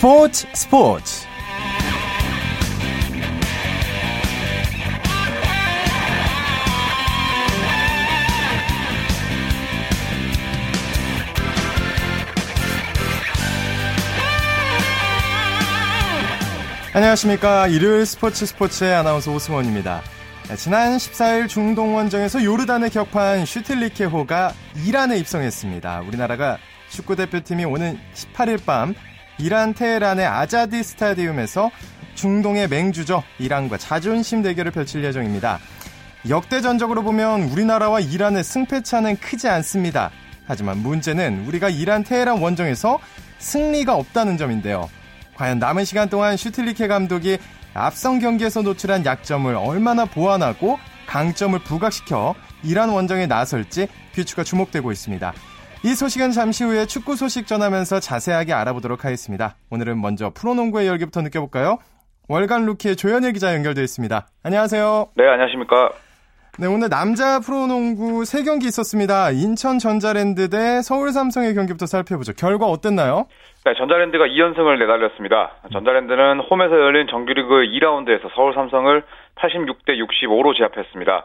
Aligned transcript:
스포츠 0.00 0.46
스포츠. 0.54 1.26
안녕하십니까. 16.94 17.66
일요일 17.66 18.06
스포츠 18.06 18.46
스포츠의 18.46 18.94
아나운서 18.94 19.30
오승원입니다. 19.34 20.00
지난 20.56 20.96
14일 20.96 21.46
중동 21.46 21.94
원정에서 21.94 22.42
요르단을 22.42 22.88
격파한 22.88 23.44
슈틸리케호가 23.44 24.54
이란에 24.82 25.18
입성했습니다. 25.18 26.00
우리나라가 26.08 26.56
축구대표팀이 26.88 27.66
오는 27.66 28.00
18일 28.14 28.64
밤 28.64 28.94
이란 29.40 29.72
테헤란의 29.72 30.26
아자디 30.26 30.82
스타디움에서 30.82 31.70
중동의 32.14 32.68
맹주죠. 32.68 33.22
이란과 33.38 33.78
자존심 33.78 34.42
대결을 34.42 34.70
펼칠 34.70 35.02
예정입니다. 35.02 35.58
역대 36.28 36.60
전적으로 36.60 37.02
보면 37.02 37.44
우리나라와 37.44 38.00
이란의 38.00 38.44
승패 38.44 38.82
차는 38.82 39.16
크지 39.16 39.48
않습니다. 39.48 40.10
하지만 40.46 40.78
문제는 40.78 41.46
우리가 41.46 41.70
이란 41.70 42.04
테헤란 42.04 42.42
원정에서 42.42 42.98
승리가 43.38 43.94
없다는 43.94 44.36
점인데요. 44.36 44.90
과연 45.36 45.58
남은 45.58 45.86
시간 45.86 46.10
동안 46.10 46.36
슈틸리케 46.36 46.86
감독이 46.88 47.38
앞선 47.72 48.18
경기에서 48.18 48.60
노출한 48.60 49.06
약점을 49.06 49.54
얼마나 49.54 50.04
보완하고 50.04 50.78
강점을 51.06 51.58
부각시켜 51.60 52.34
이란 52.62 52.90
원정에 52.90 53.26
나설지 53.26 53.88
귀추가 54.14 54.44
주목되고 54.44 54.92
있습니다. 54.92 55.32
이 55.82 55.94
소식은 55.94 56.32
잠시 56.32 56.62
후에 56.62 56.84
축구 56.84 57.16
소식 57.16 57.46
전하면서 57.46 58.00
자세하게 58.00 58.52
알아보도록 58.52 59.06
하겠습니다. 59.06 59.54
오늘은 59.70 59.98
먼저 59.98 60.30
프로농구의 60.34 60.86
열기부터 60.86 61.22
느껴볼까요? 61.22 61.78
월간 62.28 62.66
루키의 62.66 62.96
조현일 62.96 63.32
기자 63.32 63.54
연결되어 63.54 63.82
있습니다. 63.82 64.26
안녕하세요. 64.44 65.08
네, 65.16 65.26
안녕하십니까. 65.26 65.90
네, 66.58 66.66
오늘 66.66 66.90
남자 66.90 67.40
프로농구 67.40 68.20
3경기 68.28 68.64
있었습니다. 68.66 69.30
인천 69.30 69.78
전자랜드 69.78 70.50
대 70.50 70.82
서울 70.82 71.12
삼성의 71.12 71.54
경기부터 71.54 71.86
살펴보죠. 71.86 72.34
결과 72.34 72.66
어땠나요? 72.66 73.24
네, 73.64 73.72
전자랜드가 73.72 74.26
2연승을 74.26 74.78
내달렸습니다. 74.80 75.52
전자랜드는 75.72 76.40
홈에서 76.40 76.74
열린 76.74 77.06
정규리그 77.08 77.64
2라운드에서 77.72 78.28
서울 78.34 78.52
삼성을 78.52 79.02
86대 79.36 79.96
65로 79.96 80.54
제압했습니다. 80.58 81.24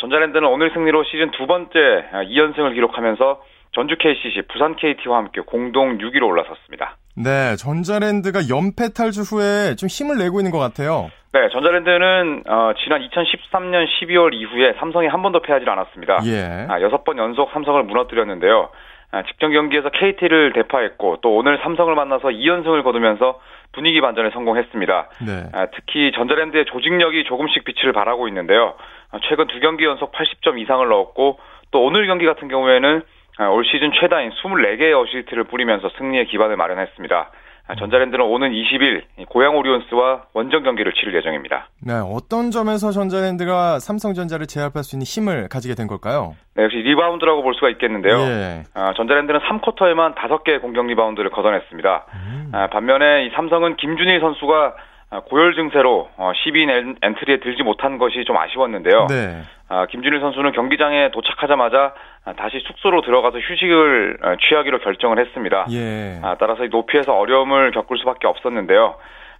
전자랜드는 0.00 0.48
오늘 0.48 0.70
승리로 0.72 1.04
시즌 1.04 1.30
두 1.32 1.46
번째 1.46 1.68
2연승을 2.14 2.72
기록하면서 2.72 3.42
전주 3.72 3.96
KCC, 3.96 4.42
부산 4.52 4.74
KT와 4.76 5.18
함께 5.18 5.40
공동 5.40 5.98
6위로 5.98 6.26
올라섰습니다. 6.26 6.96
네, 7.16 7.56
전자랜드가 7.56 8.48
연패 8.48 8.92
탈주 8.94 9.22
후에 9.22 9.76
좀 9.76 9.88
힘을 9.88 10.18
내고 10.18 10.40
있는 10.40 10.50
것 10.50 10.58
같아요. 10.58 11.10
네, 11.32 11.48
전자랜드는 11.52 12.42
어, 12.48 12.72
지난 12.82 13.00
2013년 13.02 13.86
12월 13.86 14.34
이후에 14.34 14.74
삼성이 14.78 15.06
한 15.06 15.22
번도 15.22 15.42
패하지 15.42 15.64
않았습니다. 15.68 16.18
예. 16.26 16.66
아, 16.68 16.80
6번 16.80 17.18
연속 17.18 17.50
삼성을 17.52 17.80
무너뜨렸는데요. 17.84 18.70
아, 19.12 19.22
직전 19.24 19.52
경기에서 19.52 19.90
KT를 19.90 20.52
대파했고 20.52 21.18
또 21.20 21.36
오늘 21.36 21.58
삼성을 21.62 21.94
만나서 21.94 22.28
2연승을 22.28 22.82
거두면서 22.82 23.40
분위기 23.72 24.00
반전에 24.00 24.30
성공했습니다. 24.30 25.08
네. 25.26 25.44
아, 25.52 25.66
특히 25.74 26.10
전자랜드의 26.12 26.64
조직력이 26.66 27.24
조금씩 27.24 27.64
빛을 27.64 27.92
발하고 27.92 28.26
있는데요. 28.28 28.74
아, 29.12 29.18
최근 29.28 29.46
두 29.46 29.60
경기 29.60 29.84
연속 29.84 30.12
80점 30.12 30.60
이상을 30.60 30.88
넣었고 30.88 31.38
또 31.70 31.84
오늘 31.84 32.06
경기 32.06 32.26
같은 32.26 32.48
경우에는 32.48 33.02
아, 33.02 33.02
올 33.48 33.64
시즌 33.64 33.90
최다인 33.98 34.30
24개의 34.30 35.00
어시스트를 35.00 35.44
뿌리면서 35.44 35.88
승리의 35.96 36.26
기반을 36.26 36.56
마련했습니다. 36.56 37.30
아, 37.70 37.74
전자랜드는 37.76 38.24
오는 38.24 38.50
20일 38.50 39.04
고양 39.28 39.56
오리온스와 39.56 40.24
원정 40.34 40.64
경기를 40.64 40.92
치를 40.92 41.14
예정입니다. 41.14 41.68
네, 41.86 41.92
어떤 41.94 42.50
점에서 42.50 42.90
전자랜드가 42.90 43.78
삼성전자를 43.78 44.46
제압할 44.48 44.82
수 44.82 44.96
있는 44.96 45.04
힘을 45.04 45.48
가지게 45.48 45.76
된 45.76 45.86
걸까요? 45.86 46.34
네, 46.56 46.64
역시 46.64 46.78
리바운드라고 46.78 47.42
볼 47.42 47.54
수가 47.54 47.70
있겠는데요. 47.70 48.18
예. 48.18 48.62
아, 48.74 48.92
전자랜드는 48.96 49.38
3쿼터에만 49.40 50.16
5개의 50.16 50.60
공격 50.60 50.86
리바운드를 50.86 51.30
걷어냈습니다. 51.30 52.06
음. 52.12 52.50
아, 52.52 52.66
반면에 52.66 53.26
이 53.26 53.30
삼성은 53.30 53.76
김준일 53.76 54.18
선수가 54.18 54.54
아, 54.56 54.89
고열 55.18 55.54
증세로 55.54 56.08
10인 56.16 56.70
어, 56.70 56.94
엔트리에 57.02 57.40
들지 57.40 57.62
못한 57.62 57.98
것이 57.98 58.24
좀 58.24 58.36
아쉬웠는데요. 58.36 59.06
네. 59.08 59.42
아, 59.68 59.86
김준일 59.86 60.20
선수는 60.20 60.52
경기장에 60.52 61.10
도착하자마자 61.10 61.94
다시 62.36 62.60
숙소로 62.66 63.02
들어가서 63.02 63.38
휴식을 63.38 64.18
어, 64.22 64.36
취하기로 64.48 64.78
결정을 64.78 65.18
했습니다. 65.18 65.66
예. 65.72 66.20
아, 66.22 66.36
따라서 66.38 66.64
높이에서 66.64 67.12
어려움을 67.12 67.72
겪을 67.72 67.98
수밖에 67.98 68.28
없었는데요. 68.28 68.96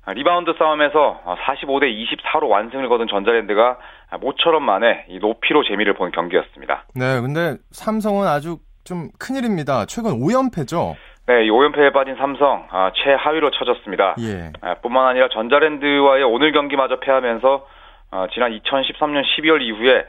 리바운드 0.08 0.54
싸움에서 0.58 1.20
45대 1.46 1.84
24로 1.84 2.48
완승을 2.48 2.88
거둔 2.88 3.06
전자랜드가 3.06 3.78
모처럼 4.20 4.64
만에 4.64 5.04
이 5.08 5.18
높이로 5.18 5.62
재미를 5.62 5.92
본 5.92 6.10
경기였습니다. 6.10 6.84
네, 6.94 7.20
근데 7.20 7.56
삼성은 7.70 8.26
아주 8.26 8.58
좀 8.82 9.10
큰일입니다. 9.18 9.84
최근 9.86 10.12
5연패죠? 10.12 10.96
네, 11.30 11.44
이 11.44 11.48
5연패에 11.48 11.92
빠진 11.92 12.16
삼성 12.16 12.66
아, 12.70 12.90
최하위로 12.92 13.52
쳐졌습니다. 13.52 14.16
예. 14.18 14.50
아, 14.62 14.74
뿐만 14.82 15.06
아니라 15.06 15.28
전자랜드와의 15.28 16.24
오늘 16.24 16.50
경기마저 16.50 16.98
패하면서 16.98 17.68
아, 18.10 18.26
지난 18.32 18.50
2013년 18.50 19.22
12월 19.22 19.62
이후에 19.62 20.06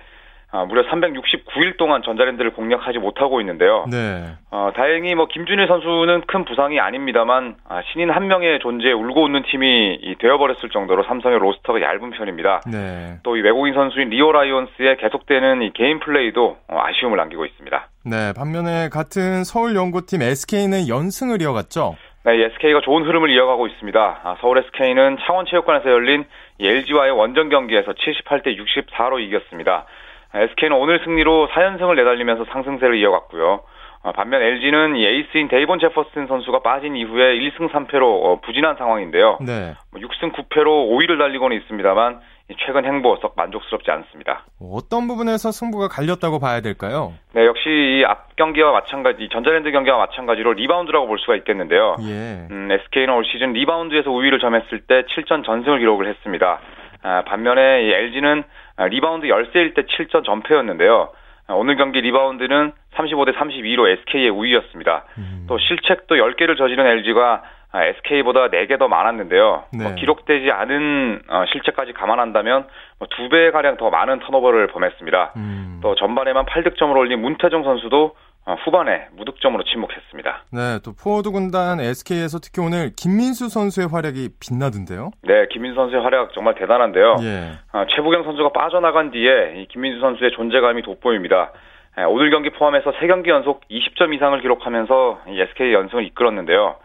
아, 0.53 0.65
무려 0.65 0.83
369일 0.83 1.77
동안 1.77 2.01
전자랜드를 2.03 2.51
공략하지 2.51 2.99
못하고 2.99 3.39
있는데요. 3.41 3.85
네. 3.89 4.27
어, 4.51 4.71
다행히 4.75 5.15
뭐 5.15 5.25
김준일 5.27 5.67
선수는 5.67 6.21
큰 6.27 6.45
부상이 6.45 6.79
아닙니다만 6.79 7.55
아, 7.67 7.81
신인 7.91 8.09
한 8.11 8.27
명의 8.27 8.59
존재에 8.59 8.91
울고 8.91 9.23
웃는 9.23 9.43
팀이 9.43 10.15
되어버렸을 10.19 10.69
정도로 10.69 11.03
삼성의 11.03 11.39
로스터가 11.39 11.81
얇은 11.81 12.11
편입니다. 12.11 12.61
네. 12.71 13.17
또 13.23 13.31
이 13.35 13.41
외국인 13.41 13.73
선수인 13.73 14.09
리오 14.09 14.31
라이온스의 14.31 14.97
계속되는 14.97 15.61
이 15.61 15.71
개인 15.73 15.99
플레이도 15.99 16.57
어, 16.67 16.79
아쉬움을 16.79 17.17
남기고 17.17 17.45
있습니다. 17.45 17.87
네, 18.05 18.33
반면에 18.33 18.89
같은 18.89 19.43
서울 19.43 19.75
연고팀 19.75 20.21
SK는 20.21 20.87
연승을 20.87 21.41
이어갔죠? 21.41 21.95
네, 22.25 22.43
SK가 22.43 22.81
좋은 22.81 23.03
흐름을 23.03 23.29
이어가고 23.31 23.67
있습니다. 23.67 24.19
아, 24.23 24.35
서울 24.41 24.59
SK는 24.59 25.17
창원체육관에서 25.25 25.89
열린 25.89 26.25
LG와의 26.59 27.11
원정 27.13 27.49
경기에서 27.49 27.93
78대 27.93 28.55
64로 28.57 29.19
이겼습니다. 29.19 29.85
SK는 30.33 30.77
오늘 30.77 30.99
승리로 31.03 31.49
4연승을 31.49 31.95
내달리면서 31.95 32.45
상승세를 32.45 32.95
이어갔고요. 32.97 33.61
어, 34.03 34.11
반면 34.13 34.41
LG는 34.41 34.95
에이스인 34.95 35.47
데이본 35.47 35.79
제퍼슨 35.79 36.25
선수가 36.25 36.61
빠진 36.61 36.95
이후에 36.95 37.37
1승 37.37 37.69
3패로 37.71 38.01
어, 38.01 38.41
부진한 38.41 38.75
상황인데요. 38.75 39.37
네. 39.41 39.75
6승 39.93 40.33
9패로 40.33 40.89
5위를 40.89 41.19
달리고는 41.19 41.55
있습니다만 41.57 42.19
최근 42.65 42.83
행보 42.83 43.15
썩 43.21 43.33
만족스럽지 43.37 43.91
않습니다. 43.91 44.45
어떤 44.59 45.07
부분에서 45.07 45.51
승부가 45.51 45.87
갈렸다고 45.87 46.39
봐야 46.39 46.61
될까요? 46.61 47.13
네, 47.33 47.45
역시 47.45 48.03
앞 48.07 48.35
경기와 48.35 48.71
마찬가지, 48.71 49.29
전자랜드 49.31 49.71
경기와 49.71 49.97
마찬가지로 49.97 50.53
리바운드라고 50.53 51.07
볼 51.07 51.19
수가 51.19 51.35
있겠는데요. 51.35 51.97
예. 52.01 52.47
음, 52.49 52.69
SK는 52.71 53.13
올 53.13 53.23
시즌 53.25 53.53
리바운드에서 53.53 54.09
우위를 54.11 54.39
점했을 54.39 54.81
때 54.81 55.03
7전 55.03 55.45
전승을 55.45 55.79
기록을 55.79 56.07
했습니다. 56.07 56.59
아, 57.03 57.23
반면에 57.25 57.61
LG는 57.93 58.43
리바운드 58.77 59.27
열세일 59.27 59.73
때 59.73 59.83
7전 59.83 60.25
전패였는데요. 60.25 61.09
아, 61.47 61.53
오늘 61.53 61.75
경기 61.75 62.01
리바운드는 62.01 62.71
35대 62.93 63.35
32로 63.35 63.87
SK의 63.87 64.29
우위였습니다. 64.29 65.05
음. 65.17 65.45
또 65.47 65.57
실책도 65.57 66.15
10개를 66.15 66.57
저지른 66.57 66.85
LG가 66.85 67.43
SK보다 67.73 68.49
4개 68.49 68.77
더 68.77 68.87
많았는데요. 68.87 69.63
네. 69.73 69.83
뭐 69.83 69.95
기록되지 69.95 70.51
않은 70.51 71.21
어, 71.29 71.45
실책까지 71.51 71.93
감안한다면 71.93 72.67
뭐 72.99 73.07
2배 73.07 73.51
가량 73.51 73.77
더 73.77 73.89
많은 73.89 74.19
턴오버를 74.19 74.67
범했습니다. 74.67 75.33
음. 75.37 75.79
또 75.81 75.95
전반에만 75.95 76.45
8득점을 76.45 76.95
올린 76.95 77.21
문태종 77.21 77.63
선수도 77.63 78.05
어, 78.05 78.15
후반에 78.45 79.07
무득점으로 79.13 79.63
침묵했습니다. 79.63 80.43
네, 80.51 80.79
또 80.83 80.93
포워드 80.93 81.31
군단 81.31 81.79
SK에서 81.79 82.39
특히 82.39 82.61
오늘 82.61 82.91
김민수 82.95 83.49
선수의 83.49 83.87
활약이 83.87 84.29
빛나던데요? 84.39 85.11
네, 85.23 85.47
김민수 85.51 85.75
선수의 85.75 86.01
활약 86.01 86.33
정말 86.33 86.55
대단한데요. 86.55 87.17
예. 87.21 87.51
어, 87.71 87.85
최부경 87.95 88.23
선수가 88.23 88.49
빠져나간 88.49 89.11
뒤에 89.11 89.61
이 89.61 89.67
김민수 89.67 89.99
선수의 90.01 90.31
존재감이 90.31 90.81
돋보입니다. 90.81 91.51
에, 91.97 92.03
오늘 92.03 92.31
경기 92.31 92.49
포함해서 92.49 92.91
3경기 92.91 93.27
연속 93.27 93.61
20점 93.69 94.13
이상을 94.15 94.41
기록하면서 94.41 95.21
이 95.29 95.41
SK 95.41 95.73
연승을 95.73 96.05
이끌었는데요. 96.05 96.77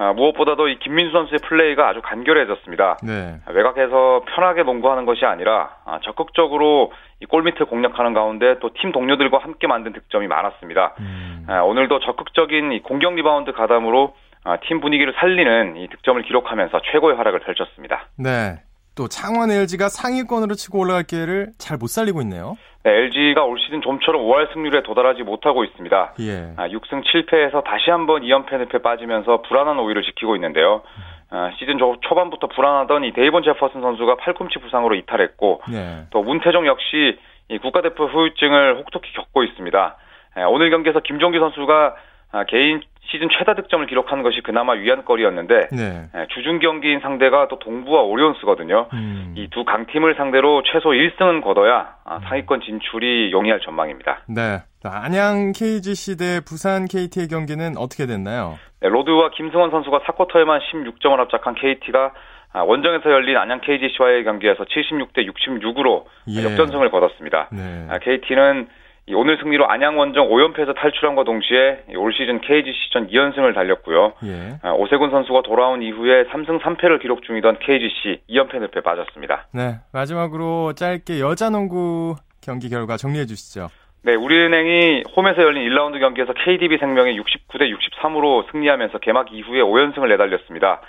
아, 0.00 0.12
무엇보다도 0.12 0.68
이 0.68 0.78
김민수 0.78 1.12
선수의 1.12 1.40
플레이가 1.42 1.88
아주 1.88 2.00
간결해졌습니다. 2.02 2.98
네. 3.02 3.40
외곽에서 3.48 4.22
편하게 4.32 4.62
농구하는 4.62 5.04
것이 5.06 5.24
아니라 5.26 5.70
아, 5.84 5.98
적극적으로 6.04 6.92
이 7.20 7.26
골밑을 7.26 7.66
공략하는 7.66 8.14
가운데 8.14 8.60
또 8.60 8.70
팀 8.70 8.92
동료들과 8.92 9.38
함께 9.38 9.66
만든 9.66 9.92
득점이 9.92 10.28
많았습니다. 10.28 10.94
음. 11.00 11.44
아, 11.48 11.62
오늘도 11.62 11.98
적극적인 12.00 12.70
이 12.72 12.80
공격 12.82 13.14
리바운드 13.14 13.50
가담으로 13.52 14.14
아, 14.44 14.58
팀 14.58 14.80
분위기를 14.80 15.12
살리는 15.18 15.76
이 15.76 15.88
득점을 15.88 16.22
기록하면서 16.22 16.80
최고의 16.92 17.16
활약을 17.16 17.40
펼쳤습니다. 17.40 18.06
네. 18.16 18.60
또 18.98 19.06
창원 19.06 19.52
LG가 19.52 19.88
상위권으로 19.88 20.56
치고 20.56 20.80
올라갈 20.80 21.04
기회를 21.04 21.54
잘 21.56 21.78
못 21.78 21.86
살리고 21.86 22.20
있네요. 22.22 22.58
네, 22.82 22.90
LG가 22.90 23.44
올 23.44 23.56
시즌 23.60 23.80
좀처럼 23.80 24.22
5할 24.22 24.52
승률에 24.52 24.82
도달하지 24.82 25.22
못하고 25.22 25.62
있습니다. 25.62 26.14
예. 26.18 26.52
아, 26.56 26.66
6승 26.66 27.04
7패에서 27.04 27.62
다시 27.62 27.90
한번 27.90 28.22
2연패 28.22 28.58
늪에 28.58 28.78
빠지면서 28.82 29.42
불안한 29.42 29.76
5위를 29.76 30.04
지키고 30.04 30.34
있는데요. 30.34 30.82
어, 31.30 31.50
시즌 31.58 31.78
초반부터 31.78 32.48
불안하던 32.48 33.04
이 33.04 33.12
데이본 33.12 33.44
제퍼슨 33.44 33.80
선수가 33.80 34.16
팔꿈치 34.16 34.58
부상으로 34.58 34.96
이탈했고 34.96 35.62
네. 35.70 36.06
또 36.10 36.24
문태종 36.24 36.66
역시 36.66 37.18
이 37.50 37.58
국가대표 37.58 38.06
후유증을 38.06 38.78
혹독히 38.78 39.12
겪고 39.12 39.44
있습니다. 39.44 39.96
예, 40.38 40.42
오늘 40.42 40.70
경기에서 40.70 40.98
김종기 41.00 41.38
선수가 41.38 41.94
아, 42.32 42.44
개인 42.44 42.82
시즌 43.10 43.28
최다 43.30 43.54
득점을 43.54 43.86
기록한 43.86 44.22
것이 44.22 44.42
그나마 44.42 44.74
위안거리였는데 44.74 45.68
네. 45.72 46.08
예, 46.14 46.26
주중 46.34 46.58
경기인 46.58 47.00
상대가 47.00 47.48
또 47.48 47.58
동부와 47.58 48.02
오리온스거든요. 48.02 48.88
음. 48.92 49.34
이두 49.36 49.64
강팀을 49.64 50.14
상대로 50.16 50.62
최소 50.70 50.90
1승은 50.90 51.42
거둬야 51.42 51.94
아, 52.04 52.20
상위권 52.28 52.60
진출이 52.60 53.32
용이할 53.32 53.60
전망입니다. 53.60 54.20
네. 54.28 54.62
안양 54.84 55.52
KGC 55.52 56.16
대 56.18 56.40
부산 56.46 56.86
KT의 56.86 57.28
경기는 57.28 57.76
어떻게 57.78 58.06
됐나요? 58.06 58.58
네, 58.80 58.88
로드와 58.88 59.30
김승원 59.30 59.70
선수가 59.70 60.00
4쿼터에만 60.00 60.60
16점을 60.60 61.16
합작한 61.16 61.54
KT가 61.54 62.12
아, 62.52 62.62
원정에서 62.62 63.10
열린 63.10 63.36
안양 63.36 63.60
KGC와의 63.62 64.24
경기에서 64.24 64.64
76대 64.64 65.26
66으로 65.28 66.04
예. 66.28 66.44
역전승을 66.44 66.90
거뒀습니다. 66.90 67.48
네. 67.52 67.86
KT는 68.02 68.68
오늘 69.14 69.38
승리로 69.38 69.68
안양 69.68 69.98
원정 69.98 70.28
5연패에서 70.28 70.74
탈출한과 70.76 71.24
동시에 71.24 71.84
올 71.96 72.12
시즌 72.12 72.40
KG 72.40 72.72
시전 72.72 73.08
2연승을 73.08 73.54
달렸고요. 73.54 74.12
예. 74.24 74.58
아, 74.62 74.72
오세군 74.72 75.10
선수가 75.10 75.42
돌아온 75.42 75.82
이후에 75.82 76.24
3승 76.24 76.60
3패를 76.60 77.00
기록 77.00 77.22
중이던 77.22 77.58
KGC 77.60 78.22
2연패 78.30 78.60
늪에 78.60 78.80
빠졌습니다. 78.80 79.46
네, 79.52 79.76
마지막으로 79.92 80.74
짧게 80.74 81.20
여자 81.20 81.50
농구 81.50 82.16
경기 82.42 82.68
결과 82.68 82.96
정리해 82.96 83.26
주시죠. 83.26 83.68
네, 84.02 84.14
우리은행이 84.14 85.04
홈에서 85.16 85.42
열린 85.42 85.68
1라운드 85.68 85.98
경기에서 86.00 86.32
KDB 86.32 86.78
생명이 86.78 87.18
69대 87.20 87.74
63으로 87.74 88.50
승리하면서 88.50 88.98
개막 88.98 89.32
이후에 89.32 89.60
5연승을 89.60 90.08
내달렸습니다. 90.08 90.80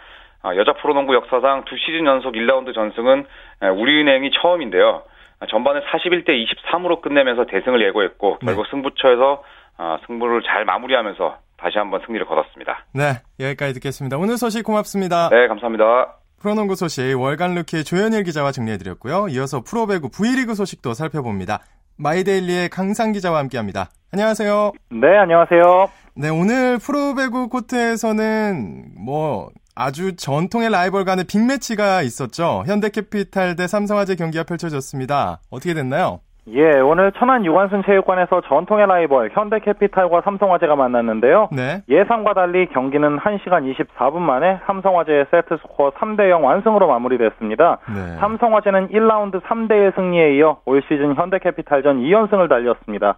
아, 0.41 0.55
여자 0.55 0.73
프로농구 0.73 1.13
역사상 1.15 1.65
두 1.65 1.75
시즌 1.77 2.05
연속 2.05 2.35
1라운드 2.35 2.73
전승은 2.73 3.25
우리은행이 3.75 4.31
처음인데요. 4.41 5.03
전반을 5.47 5.83
41대 5.83 6.29
23으로 6.29 7.01
끝내면서 7.01 7.45
대승을 7.45 7.85
예고했고 7.87 8.39
네. 8.41 8.45
결국 8.47 8.63
네. 8.63 8.69
승부처에서 8.71 9.43
어, 9.77 9.97
승부를 10.05 10.41
잘 10.43 10.65
마무리하면서 10.65 11.37
다시 11.57 11.77
한번 11.77 12.01
승리를 12.05 12.25
거뒀습니다. 12.25 12.85
네, 12.93 13.21
여기까지 13.39 13.73
듣겠습니다. 13.75 14.17
오늘 14.17 14.37
소식 14.37 14.63
고맙습니다. 14.63 15.29
네, 15.29 15.47
감사합니다. 15.47 16.15
프로농구 16.41 16.75
소식 16.75 17.19
월간 17.19 17.55
루키의 17.55 17.83
조현일 17.83 18.23
기자와 18.23 18.51
정리해드렸고요. 18.51 19.27
이어서 19.29 19.61
프로배구 19.61 20.09
V리그 20.09 20.55
소식도 20.55 20.93
살펴봅니다. 20.93 21.59
마이데일리의 21.97 22.69
강상 22.69 23.11
기자와 23.11 23.39
함께합니다. 23.39 23.89
안녕하세요. 24.13 24.71
네, 24.89 25.17
안녕하세요. 25.17 25.89
네, 26.15 26.29
오늘 26.29 26.77
프로배구 26.79 27.49
코트에서는 27.49 28.95
뭐 29.05 29.49
아주 29.79 30.17
전통의 30.17 30.71
라이벌 30.71 31.05
간의 31.05 31.23
빅매치가 31.23 32.01
있었죠. 32.01 32.65
현대캐피탈 32.67 33.55
대 33.55 33.65
삼성화재 33.65 34.15
경기가 34.15 34.43
펼쳐졌습니다. 34.43 35.39
어떻게 35.49 35.73
됐나요? 35.73 36.19
예, 36.53 36.79
오늘 36.79 37.11
천안 37.13 37.45
유관순 37.45 37.83
체육관에서 37.85 38.41
전통의 38.47 38.87
라이벌 38.87 39.31
현대캐피탈과 39.33 40.21
삼성화재가 40.21 40.75
만났는데요. 40.75 41.49
네. 41.51 41.81
예상과 41.89 42.33
달리 42.33 42.67
경기는 42.67 43.17
1시간 43.17 43.71
24분 43.75 44.17
만에 44.19 44.59
삼성화재의 44.65 45.27
세트 45.31 45.57
스코어 45.61 45.91
3대 45.91 46.29
0 46.29 46.43
완승으로 46.43 46.87
마무리됐습니다. 46.87 47.79
네. 47.93 48.17
삼성화재는 48.19 48.89
1라운드 48.89 49.41
3대 49.41 49.71
1 49.71 49.93
승리에 49.95 50.37
이어 50.37 50.59
올 50.65 50.81
시즌 50.87 51.15
현대캐피탈전 51.15 51.99
2연승을 52.01 52.49
달렸습니다. 52.49 53.17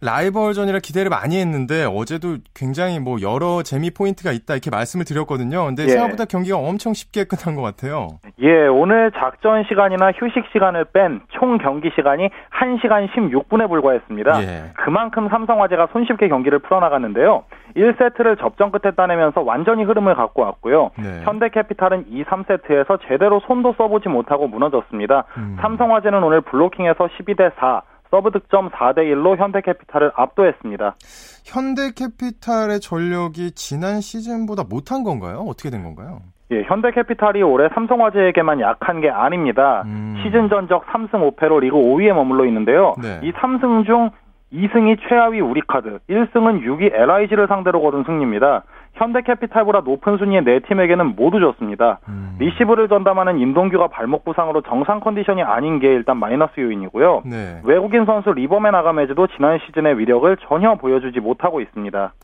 라이벌전이라 0.00 0.78
기대를 0.78 1.10
많이 1.10 1.40
했는데 1.40 1.84
어제도 1.84 2.36
굉장히 2.54 3.00
뭐 3.00 3.16
여러 3.20 3.64
재미 3.64 3.90
포인트가 3.90 4.30
있다 4.30 4.54
이렇게 4.54 4.70
말씀을 4.70 5.04
드렸거든요. 5.04 5.66
근데 5.66 5.84
예. 5.84 5.88
생각보다 5.88 6.24
경기가 6.24 6.56
엄청 6.56 6.94
쉽게 6.94 7.24
끝난 7.24 7.56
것 7.56 7.62
같아요. 7.62 8.08
예, 8.40 8.66
오늘 8.68 9.10
작전 9.10 9.64
시간이나 9.64 10.12
휴식 10.12 10.44
시간을 10.52 10.84
뺀 10.92 11.20
총 11.32 11.58
경기 11.58 11.90
시간이 11.96 12.30
1시간 12.58 13.08
16분에 13.10 13.68
불과했습니다. 13.68 14.42
예. 14.42 14.72
그만큼 14.76 15.28
삼성화재가 15.28 15.88
손쉽게 15.92 16.28
경기를 16.28 16.58
풀어나갔는데요. 16.58 17.44
1세트를 17.76 18.38
접전 18.38 18.72
끝에 18.72 18.94
따내면서 18.94 19.42
완전히 19.42 19.84
흐름을 19.84 20.14
갖고 20.14 20.42
왔고요. 20.42 20.90
네. 20.98 21.22
현대캐피탈은 21.22 22.06
2, 22.08 22.24
3세트에서 22.24 22.98
제대로 23.06 23.40
손도 23.46 23.74
써보지 23.78 24.08
못하고 24.08 24.48
무너졌습니다. 24.48 25.24
음. 25.36 25.56
삼성화재는 25.60 26.22
오늘 26.22 26.40
블로킹에서 26.40 27.08
12대 27.18 27.52
4, 27.58 27.82
서브 28.10 28.30
득점 28.32 28.70
4대 28.70 28.98
1로 28.98 29.36
현대캐피탈을 29.36 30.12
압도했습니다. 30.16 30.96
현대캐피탈의 31.44 32.80
전력이 32.80 33.52
지난 33.52 34.00
시즌보다 34.00 34.64
못한 34.64 35.04
건가요? 35.04 35.44
어떻게 35.46 35.70
된 35.70 35.82
건가요? 35.82 36.20
예, 36.50 36.62
현대캐피탈이 36.62 37.42
올해 37.42 37.68
삼성화재에게만 37.74 38.60
약한 38.60 39.00
게 39.00 39.10
아닙니다. 39.10 39.82
음. 39.86 40.18
시즌 40.22 40.48
전적 40.48 40.86
3승 40.86 41.36
5패로 41.36 41.60
리그 41.60 41.76
5위에 41.76 42.12
머물러 42.14 42.46
있는데요. 42.46 42.94
네. 43.00 43.20
이 43.22 43.32
3승 43.32 43.84
중 43.84 44.10
2승이 44.52 44.96
최하위 45.06 45.40
우리카드, 45.40 45.98
1승은 46.08 46.62
6위 46.62 46.94
LIG를 46.94 47.48
상대로 47.48 47.82
거둔 47.82 48.04
승리입니다. 48.04 48.64
현대캐피탈보다 48.94 49.80
높은 49.80 50.16
순위의 50.16 50.42
네 50.44 50.60
팀에게는 50.60 51.14
모두 51.14 51.38
졌습니다. 51.38 52.00
음. 52.08 52.36
리시브를 52.38 52.88
전담하는 52.88 53.38
임동규가 53.38 53.88
발목 53.88 54.24
부상으로 54.24 54.62
정상 54.62 55.00
컨디션이 55.00 55.42
아닌 55.42 55.78
게 55.78 55.88
일단 55.88 56.16
마이너스 56.16 56.58
요인이고요. 56.58 57.22
네. 57.26 57.60
외국인 57.64 58.06
선수 58.06 58.32
리버맨 58.32 58.74
아가메즈도 58.74 59.28
지난 59.36 59.58
시즌의 59.66 59.98
위력을 59.98 60.36
전혀 60.48 60.74
보여주지 60.76 61.20
못하고 61.20 61.60
있습니다. 61.60 62.14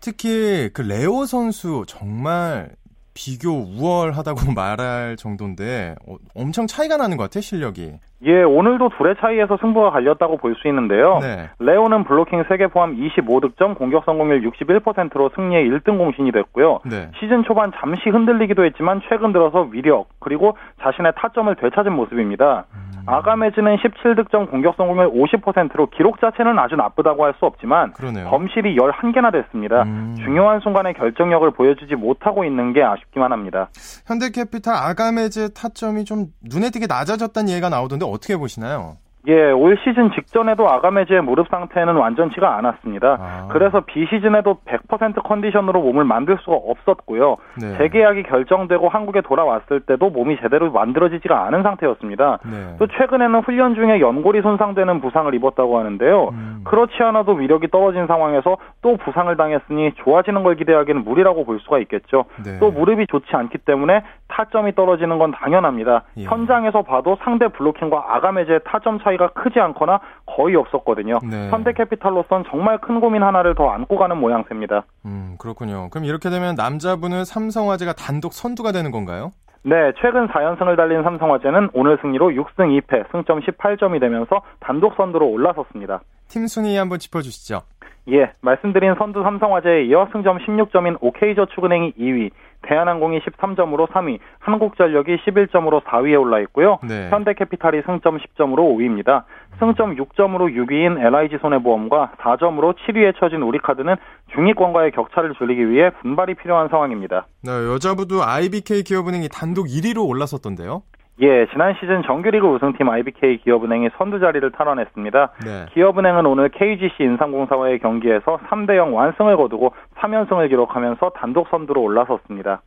특히 0.00 0.70
그 0.72 0.82
레오 0.82 1.24
선수 1.26 1.84
정말 1.86 2.70
비교 3.14 3.50
우월하다고 3.50 4.52
말할 4.52 5.16
정도인데 5.16 5.94
어, 6.06 6.16
엄청 6.34 6.66
차이가 6.66 6.96
나는 6.96 7.16
것 7.16 7.24
같아요 7.24 7.42
실력이. 7.42 7.94
예, 8.24 8.42
오늘도 8.42 8.90
둘의 8.90 9.16
차이에서 9.20 9.56
승부가 9.60 9.90
갈렸다고 9.90 10.36
볼 10.36 10.52
수 10.54 10.68
있는데요. 10.68 11.18
네. 11.20 11.48
레오는 11.58 12.04
블로킹 12.04 12.44
3개 12.44 12.70
포함 12.70 12.94
25득점, 12.96 13.76
공격 13.76 14.04
성공률 14.04 14.42
61%로 14.50 15.30
승리의 15.34 15.68
1등 15.70 15.96
공신이 15.98 16.30
됐고요. 16.30 16.80
네. 16.84 17.10
시즌 17.18 17.42
초반 17.44 17.72
잠시 17.80 18.10
흔들리기도 18.10 18.64
했지만 18.66 19.00
최근 19.08 19.32
들어서 19.32 19.62
위력 19.72 20.08
그리고 20.20 20.56
자신의 20.82 21.14
타점을 21.16 21.52
되찾은 21.56 21.92
모습입니다. 21.92 22.66
음. 22.74 22.92
아가메즈는 23.06 23.78
17득점, 23.78 24.50
공격 24.50 24.76
성공률 24.76 25.10
50%로 25.10 25.86
기록 25.90 26.20
자체는 26.20 26.56
아주 26.58 26.76
나쁘다고 26.76 27.24
할 27.24 27.32
수 27.40 27.46
없지만 27.46 27.92
그러네요. 27.94 28.28
범실이 28.28 28.76
11개나 28.76 29.32
됐습니다. 29.32 29.82
음. 29.84 30.14
중요한 30.22 30.60
순간에 30.60 30.92
결정력을 30.92 31.50
보여주지 31.52 31.94
못하고 31.96 32.44
있는 32.44 32.74
게 32.74 32.82
아쉽기만 32.84 33.32
합니다. 33.32 33.70
현대캐피탈 34.06 34.74
아가메즈 34.74 35.54
타점이 35.54 36.04
좀 36.04 36.26
눈에 36.42 36.68
띄게 36.70 36.86
낮아졌다는 36.88 37.48
얘기가 37.48 37.70
나오던데 37.70 38.04
어떻게 38.12 38.36
보시나요? 38.36 38.96
예, 39.28 39.52
올 39.52 39.78
시즌 39.84 40.10
직전에도 40.12 40.68
아가메즈의 40.68 41.22
무릎 41.22 41.48
상태는 41.48 41.94
완전치가 41.94 42.56
않았습니다. 42.56 43.18
아. 43.20 43.48
그래서 43.52 43.80
비시즌에도 43.80 44.58
100% 44.66 45.22
컨디션으로 45.22 45.80
몸을 45.80 46.04
만들 46.04 46.38
수가 46.40 46.56
없었고요. 46.56 47.36
네. 47.60 47.78
재계약이 47.78 48.24
결정되고 48.24 48.88
한국에 48.88 49.20
돌아왔을 49.20 49.80
때도 49.80 50.10
몸이 50.10 50.38
제대로 50.40 50.72
만들어지지가 50.72 51.46
않은 51.46 51.62
상태였습니다. 51.62 52.38
네. 52.44 52.76
또 52.80 52.88
최근에는 52.88 53.40
훈련 53.42 53.76
중에 53.76 54.00
연골이 54.00 54.42
손상되는 54.42 55.00
부상을 55.00 55.32
입었다고 55.32 55.78
하는데요. 55.78 56.30
음. 56.32 56.60
그렇지 56.64 57.00
않아도 57.00 57.34
위력이 57.34 57.68
떨어진 57.68 58.08
상황에서 58.08 58.56
또 58.82 58.96
부상을 58.96 59.34
당했으니 59.36 59.92
좋아지는 60.02 60.42
걸 60.42 60.56
기대하기는 60.56 61.04
무리라고 61.04 61.44
볼 61.44 61.60
수가 61.60 61.78
있겠죠. 61.78 62.24
네. 62.44 62.58
또 62.58 62.72
무릎이 62.72 63.06
좋지 63.06 63.28
않기 63.30 63.58
때문에 63.58 64.02
타점이 64.32 64.74
떨어지는 64.74 65.18
건 65.18 65.30
당연합니다. 65.30 66.02
예. 66.16 66.24
현장에서 66.24 66.82
봐도 66.82 67.16
상대 67.22 67.46
블로킹과 67.48 68.16
아가메즈의 68.16 68.60
타점 68.64 68.98
차이 68.98 69.12
차이가 69.12 69.28
크지 69.28 69.60
않거나 69.60 70.00
거의 70.26 70.56
없었거든요. 70.56 71.18
네. 71.22 71.50
현대캐피탈로선 71.50 72.44
정말 72.50 72.78
큰 72.78 73.00
고민 73.00 73.22
하나를 73.22 73.54
더 73.54 73.68
안고 73.70 73.96
가는 73.96 74.16
모양새입니다. 74.16 74.84
음, 75.04 75.36
그렇군요. 75.38 75.88
그럼 75.90 76.04
이렇게 76.04 76.30
되면 76.30 76.54
남자분은 76.54 77.24
삼성화재가 77.24 77.94
단독 77.94 78.32
선두가 78.32 78.72
되는 78.72 78.90
건가요? 78.90 79.30
네, 79.64 79.92
최근 80.00 80.26
4연승을 80.28 80.76
달린 80.76 81.04
삼성화재는 81.04 81.70
오늘 81.72 81.96
승리로 82.02 82.30
6승 82.30 82.80
2패, 82.80 83.12
승점 83.12 83.40
18점이 83.40 84.00
되면서 84.00 84.42
단독 84.58 84.94
선두로 84.96 85.28
올라섰습니다. 85.28 86.00
팀 86.28 86.46
순위 86.48 86.76
한번 86.76 86.98
짚어주시죠. 86.98 87.60
예, 88.08 88.32
말씀드린 88.40 88.94
선두 88.98 89.22
삼성화재에 89.22 89.84
이어 89.84 90.08
승점 90.12 90.38
16점인 90.38 90.98
OK저축은행이 91.00 91.92
2위, 91.92 92.30
대한항공이 92.62 93.20
13점으로 93.20 93.88
3위, 93.88 94.18
한국전력이 94.40 95.18
11점으로 95.18 95.82
4위에 95.84 96.20
올라 96.20 96.40
있고요. 96.40 96.78
네. 96.82 97.10
현대캐피탈이 97.10 97.82
승점 97.86 98.18
10점으로 98.18 98.58
5위입니다. 98.58 99.24
승점 99.60 99.96
6점으로 99.96 100.52
6위인 100.52 100.98
LIG손해보험과 100.98 102.12
4점으로 102.18 102.74
7위에 102.76 103.18
처진 103.18 103.42
우리카드는 103.42 103.94
중위권과의 104.34 104.90
격차를 104.92 105.34
줄이기 105.34 105.70
위해 105.70 105.90
분발이 106.00 106.34
필요한 106.34 106.68
상황입니다. 106.68 107.26
네, 107.44 107.50
여자부도 107.50 108.24
IBK 108.24 108.82
기업은행이 108.82 109.28
단독 109.28 109.66
1위로 109.66 110.08
올라섰던데요. 110.08 110.82
예, 111.22 111.46
지난 111.52 111.74
시즌 111.78 112.02
정규리그 112.02 112.44
우승팀 112.44 112.88
IBK 112.88 113.42
기업은행이 113.44 113.90
선두 113.96 114.18
자리를 114.18 114.50
탈환했습니다. 114.50 115.32
네. 115.44 115.66
기업은행은 115.72 116.26
오늘 116.26 116.48
KGC 116.48 116.96
인삼공사와의 116.98 117.78
경기에서 117.78 118.38
3대 118.48 118.74
0 118.76 118.92
완승을 118.92 119.36
거두고 119.36 119.72
3연승을 119.98 120.48
기록하면서 120.48 121.10
단독 121.10 121.46
선두로 121.48 121.80
올라섰습니다. 121.80 122.62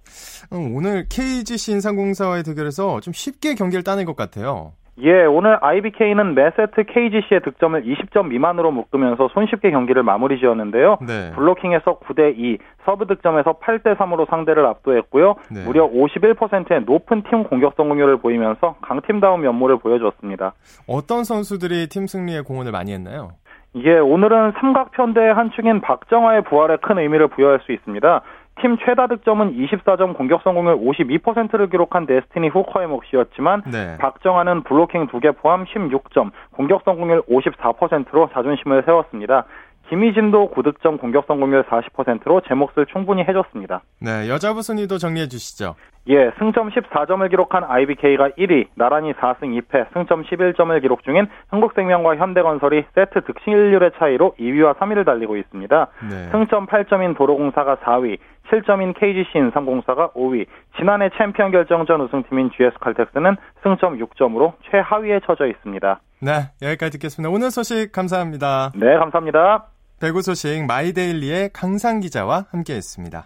음, 0.53 0.73
오늘 0.73 1.05
KGC 1.09 1.73
인삼공사와의 1.73 2.43
대결에서 2.43 3.01
좀 3.01 3.11
쉽게 3.11 3.55
경기를 3.55 3.83
따낸 3.83 4.05
것 4.05 4.15
같아요. 4.15 4.71
예, 5.01 5.25
오늘 5.25 5.57
IBK는 5.59 6.35
매세트 6.35 6.85
KGC의 6.85 7.41
득점을 7.43 7.83
20점 7.83 8.27
미만으로 8.27 8.71
묶으면서 8.71 9.27
손쉽게 9.33 9.71
경기를 9.71 10.03
마무리 10.03 10.39
지었는데요. 10.39 10.99
네. 11.05 11.31
블로킹에서 11.35 11.99
9대 11.99 12.37
2, 12.37 12.57
서브 12.85 13.05
득점에서 13.07 13.59
8대 13.59 13.97
3으로 13.97 14.29
상대를 14.29 14.65
압도했고요. 14.65 15.35
네. 15.51 15.65
무려 15.65 15.85
51%의 15.89 16.83
높은 16.85 17.23
팀 17.29 17.43
공격 17.43 17.73
성공률을 17.75 18.17
보이면서 18.17 18.75
강팀다운 18.81 19.41
면모를 19.41 19.79
보여줬습니다. 19.79 20.53
어떤 20.87 21.25
선수들이 21.25 21.87
팀 21.89 22.07
승리에 22.07 22.41
공헌을 22.41 22.71
많이 22.71 22.93
했나요? 22.93 23.31
예, 23.75 23.97
오늘은 23.97 24.53
삼각편대의 24.61 25.33
한 25.33 25.51
축인 25.51 25.81
박정화의 25.81 26.43
부활에 26.43 26.77
큰 26.77 26.97
의미를 26.97 27.27
부여할 27.27 27.59
수 27.65 27.73
있습니다. 27.73 28.21
팀 28.61 28.77
최다 28.77 29.07
득점은 29.07 29.53
24점 29.53 30.15
공격 30.15 30.41
성공률 30.43 30.77
52%를 30.77 31.69
기록한 31.69 32.05
데스티니 32.05 32.49
후커의 32.49 32.87
몫이었지만 32.87 33.63
네. 33.71 33.97
박정환은 33.97 34.63
블로킹 34.63 35.07
2개 35.07 35.35
포함 35.37 35.65
16점, 35.65 36.31
공격 36.51 36.83
성공률 36.85 37.23
54%로 37.23 38.29
자존심을 38.33 38.83
세웠습니다. 38.85 39.45
김희진도 39.89 40.51
9득점 40.55 40.99
공격 40.99 41.25
성공률 41.27 41.63
40%로 41.63 42.41
제 42.47 42.55
몫을 42.55 42.85
충분히 42.91 43.23
해줬습니다. 43.23 43.83
네, 43.99 44.29
여자부 44.29 44.61
순위도 44.61 44.97
정리해 44.97 45.27
주시죠. 45.27 45.75
예, 46.07 46.31
승점 46.37 46.69
14점을 46.69 47.27
기록한 47.29 47.63
IBK가 47.63 48.29
1위, 48.37 48.67
나란히 48.75 49.13
4승 49.13 49.59
2패, 49.59 49.91
승점 49.93 50.23
11점을 50.23 50.79
기록 50.81 51.03
중인 51.03 51.27
한국생명과 51.49 52.17
현대건설이 52.17 52.85
세트 52.93 53.23
득실률의 53.25 53.91
차이로 53.97 54.35
2위와 54.39 54.75
3위를 54.77 55.05
달리고 55.05 55.35
있습니다. 55.37 55.87
네. 56.09 56.29
승점 56.31 56.67
8점인 56.67 57.17
도로공사가 57.17 57.77
4위, 57.77 58.19
7점인 58.51 58.93
KGC 58.99 59.31
인삼공사가 59.35 60.09
5위, 60.09 60.45
지난해 60.77 61.09
챔피언 61.17 61.51
결정전 61.51 62.01
우승팀인 62.01 62.51
GS칼텍스는 62.55 63.37
승점 63.63 63.97
6점으로 63.97 64.53
최하위에 64.69 65.21
처져 65.25 65.47
있습니다. 65.47 65.99
네, 66.21 66.31
여기까지 66.61 66.99
듣겠습니다. 66.99 67.33
오늘 67.33 67.49
소식 67.49 67.91
감사합니다. 67.91 68.71
네, 68.75 68.95
감사합니다. 68.97 69.65
배구 69.99 70.21
소식 70.21 70.65
마이데일리의 70.67 71.49
강산 71.53 71.99
기자와 71.99 72.45
함께했습니다. 72.51 73.25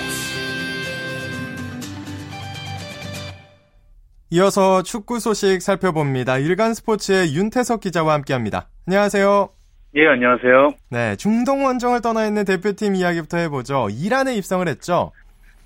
이어서 4.33 4.81
축구 4.81 5.19
소식 5.19 5.61
살펴봅니다. 5.61 6.37
일간 6.37 6.73
스포츠의 6.73 7.35
윤태석 7.35 7.81
기자와 7.81 8.13
함께합니다. 8.13 8.69
안녕하세요. 8.87 9.49
예, 9.95 10.07
안녕하세요. 10.07 10.71
네, 10.89 11.17
중동 11.17 11.65
원정을 11.65 11.99
떠나 12.01 12.25
있는 12.25 12.45
대표팀 12.45 12.95
이야기부터 12.95 13.35
해보죠. 13.39 13.89
이란에 13.91 14.33
입성을 14.35 14.65
했죠. 14.69 15.11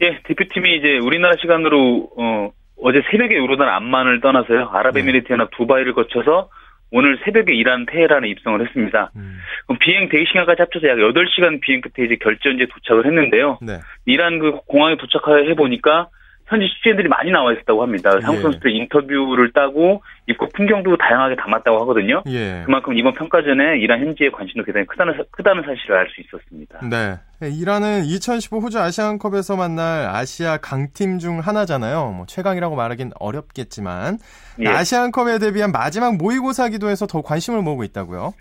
예, 0.02 0.20
대표팀이 0.24 0.78
이제 0.78 0.98
우리나라 0.98 1.36
시간으로 1.40 2.10
어, 2.18 2.50
어제 2.82 3.04
새벽에 3.12 3.38
요르단 3.38 3.70
암만을 3.70 4.22
떠나서요. 4.22 4.70
아랍에미리트나 4.74 5.44
네. 5.44 5.50
두바이를 5.56 5.94
거쳐서 5.94 6.50
오늘 6.90 7.20
새벽에 7.24 7.54
이란 7.54 7.86
테헤란에 7.86 8.28
입성을 8.30 8.66
했습니다. 8.66 9.12
음. 9.16 9.38
비행 9.80 10.10
대기 10.10 10.26
시간까지 10.28 10.64
합쳐서 10.64 10.88
약 10.88 10.98
8시간 10.98 11.62
비행 11.62 11.82
끝에 11.82 12.08
이제 12.08 12.16
결전지에 12.16 12.66
도착을 12.74 13.06
했는데요. 13.06 13.60
네. 13.62 13.78
이란 14.08 14.40
그 14.40 14.54
공항에 14.66 14.96
도착해 14.98 15.54
보니까 15.54 16.10
현지 16.48 16.68
취재들이 16.70 17.08
많이 17.08 17.32
나와 17.32 17.52
있었다고 17.54 17.82
합니다. 17.82 18.12
한국 18.22 18.38
예. 18.38 18.42
선수들 18.44 18.72
인터뷰를 18.72 19.52
따고 19.52 20.04
입국 20.28 20.54
풍경도 20.54 20.96
다양하게 20.98 21.36
담았다고 21.36 21.80
하거든요. 21.82 22.22
예. 22.28 22.62
그만큼 22.66 22.96
이번 22.98 23.14
평가전에 23.14 23.80
이란 23.80 24.00
현지의 24.00 24.32
관심도 24.32 24.64
굉장히 24.64 24.86
크다는, 24.86 25.14
크다는 25.32 25.64
사실을 25.64 25.98
알 25.98 26.08
수 26.10 26.22
있었습니다. 26.22 26.80
네. 26.90 27.18
이란은 27.42 28.06
2015 28.06 28.60
호주 28.60 28.80
아시안컵에서 28.80 29.56
만날 29.58 30.08
아시아 30.08 30.58
강팀 30.58 31.20
중 31.20 31.40
하나잖아요. 31.40 32.14
뭐 32.16 32.26
최강이라고 32.28 32.76
말하긴 32.76 33.12
어렵겠지만 33.20 34.20
예. 34.62 34.70
아시안컵에 34.70 35.40
대비한 35.40 35.72
마지막 35.72 36.16
모의고사기도 36.18 36.90
해서 36.90 37.08
더 37.08 37.22
관심을 37.22 37.62
모으고 37.62 37.84
있다고요. 37.84 38.34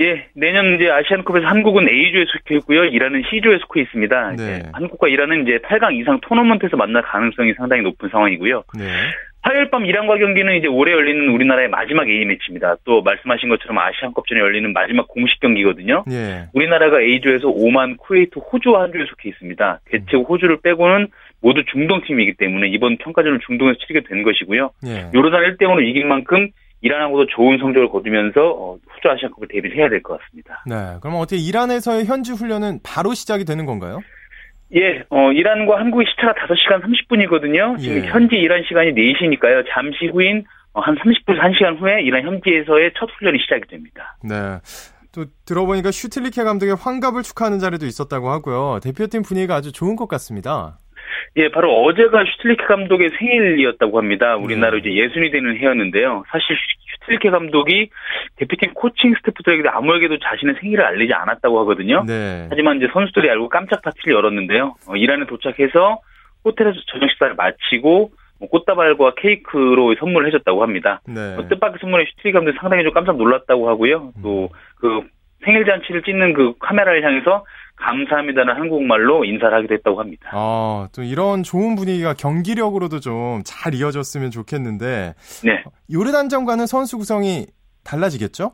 예, 0.00 0.26
내년 0.34 0.74
이제 0.74 0.90
아시안컵에서 0.90 1.46
한국은 1.46 1.88
A조에 1.88 2.26
속해 2.26 2.56
있고요. 2.56 2.84
이란은 2.84 3.22
C조에 3.30 3.58
속해 3.58 3.80
있습니다. 3.82 4.32
네. 4.36 4.62
한국과 4.72 5.08
이란은 5.08 5.42
이제 5.42 5.58
8강 5.58 5.98
이상 5.98 6.20
토너먼트에서 6.20 6.76
만날 6.76 7.02
가능성이 7.02 7.54
상당히 7.54 7.82
높은 7.82 8.08
상황이고요. 8.10 8.64
네. 8.78 8.84
화요일 9.42 9.70
밤 9.70 9.86
이란과 9.86 10.18
경기는 10.18 10.56
이제 10.56 10.66
올해 10.66 10.92
열리는 10.92 11.28
우리나라의 11.28 11.68
마지막 11.68 12.08
A 12.08 12.24
매치입니다. 12.24 12.76
또 12.84 13.00
말씀하신 13.02 13.48
것처럼 13.48 13.78
아시안컵 13.78 14.26
전에 14.26 14.40
열리는 14.40 14.72
마지막 14.72 15.06
공식 15.06 15.40
경기거든요. 15.40 16.04
네. 16.06 16.46
우리나라가 16.52 17.00
A조에서 17.00 17.48
오만, 17.48 17.96
쿠웨이트, 17.96 18.40
호주와 18.40 18.82
한 18.82 18.92
조에 18.92 19.04
속해 19.06 19.28
있습니다. 19.28 19.80
대체 19.84 20.16
호주를 20.16 20.58
빼고는 20.62 21.08
모두 21.40 21.64
중동 21.70 22.02
팀이기 22.02 22.34
때문에 22.34 22.66
이번 22.68 22.96
평가전을 22.96 23.38
중동에서 23.46 23.78
치르게 23.78 24.06
된 24.08 24.24
것이고요. 24.24 24.70
네. 24.82 25.10
요르단 25.14 25.42
1대0으로 25.42 25.86
이긴 25.86 26.08
만큼 26.08 26.48
이란하고도 26.82 27.26
좋은 27.26 27.58
성적을 27.58 27.88
거두면서 27.88 28.50
어, 28.52 28.76
후주 28.88 29.08
아시안컵을 29.10 29.48
대비를 29.48 29.76
해야 29.76 29.88
될 29.88 30.02
것 30.02 30.18
같습니다. 30.20 30.62
네, 30.66 30.98
그럼 31.00 31.16
어떻게 31.16 31.36
이란에서의 31.36 32.04
현지 32.04 32.32
훈련은 32.32 32.80
바로 32.82 33.14
시작이 33.14 33.44
되는 33.44 33.64
건가요? 33.66 34.00
예, 34.74 35.04
어, 35.10 35.32
이란과 35.32 35.78
한국의 35.78 36.06
시차가 36.10 36.34
5시간 36.34 36.82
30분이거든요. 36.82 37.78
지금 37.78 38.04
예. 38.04 38.08
현지 38.08 38.36
이란 38.36 38.62
시간이 38.66 38.92
4시니까요. 38.92 39.64
잠시 39.72 40.06
후인 40.12 40.44
어, 40.72 40.80
한 40.80 40.94
30분, 40.96 41.38
1시간 41.38 41.80
후에 41.80 42.02
이란 42.02 42.22
현지에서의 42.24 42.92
첫 42.98 43.08
훈련이 43.18 43.38
시작이 43.40 43.62
됩니다. 43.68 44.16
네. 44.22 44.34
또 45.12 45.24
들어보니까 45.46 45.90
슈틸리케 45.92 46.42
감독의 46.44 46.74
환갑을 46.74 47.22
축하하는 47.22 47.58
자리도 47.58 47.86
있었다고 47.86 48.28
하고요. 48.28 48.80
대표팀 48.82 49.22
분위기가 49.22 49.54
아주 49.54 49.72
좋은 49.72 49.96
것 49.96 50.08
같습니다. 50.08 50.78
예, 51.36 51.48
바로 51.50 51.72
어제가 51.84 52.24
슈틸리케 52.24 52.64
감독의 52.64 53.10
생일이었다고 53.18 53.98
합니다. 53.98 54.36
우리나라 54.36 54.72
네. 54.72 54.78
이제 54.78 54.94
예순이 54.94 55.30
되는 55.30 55.56
해였는데요. 55.56 56.24
사실 56.28 56.56
슈틸리케 57.00 57.30
감독이 57.30 57.90
대표팀 58.36 58.74
코칭 58.74 59.14
스태프들에게 59.14 59.68
아무에게도 59.68 60.18
자신의 60.18 60.56
생일을 60.60 60.84
알리지 60.84 61.12
않았다고 61.12 61.60
하거든요. 61.60 62.04
네. 62.06 62.46
하지만 62.50 62.78
이제 62.78 62.88
선수들이 62.92 63.30
알고 63.30 63.48
깜짝 63.48 63.82
파티를 63.82 64.14
열었는데요. 64.14 64.74
어, 64.88 64.96
이란에 64.96 65.26
도착해서 65.26 65.98
호텔에서 66.44 66.76
저녁 66.86 67.10
식사를 67.10 67.34
마치고 67.34 68.10
뭐 68.38 68.48
꽃다발과 68.50 69.14
케이크로 69.16 69.94
선물을 69.98 70.26
해줬다고 70.28 70.62
합니다. 70.62 71.00
네. 71.06 71.36
어, 71.36 71.48
뜻밖의 71.48 71.78
선물에 71.80 72.04
슈틸리케 72.04 72.32
감독이 72.32 72.56
상당히 72.60 72.84
좀 72.84 72.92
깜짝 72.92 73.16
놀랐다고 73.16 73.68
하고요. 73.68 74.12
또 74.22 74.48
그 74.80 75.02
생일 75.44 75.64
잔치를 75.64 76.02
찍는 76.02 76.32
그 76.32 76.54
카메라를 76.58 77.04
향해서 77.04 77.44
감사합니다는 77.76 78.54
한국말로 78.54 79.24
인사를 79.24 79.56
하기도 79.56 79.74
했다고 79.74 80.00
합니다. 80.00 80.30
아, 80.32 80.88
또 80.94 81.02
이런 81.02 81.42
좋은 81.42 81.76
분위기가 81.76 82.14
경기력으로도 82.14 83.00
좀 83.00 83.42
잘 83.44 83.74
이어졌으면 83.74 84.30
좋겠는데. 84.30 85.14
네. 85.44 85.64
요르단전과는 85.92 86.66
선수 86.66 86.98
구성이 86.98 87.46
달라지겠죠? 87.84 88.52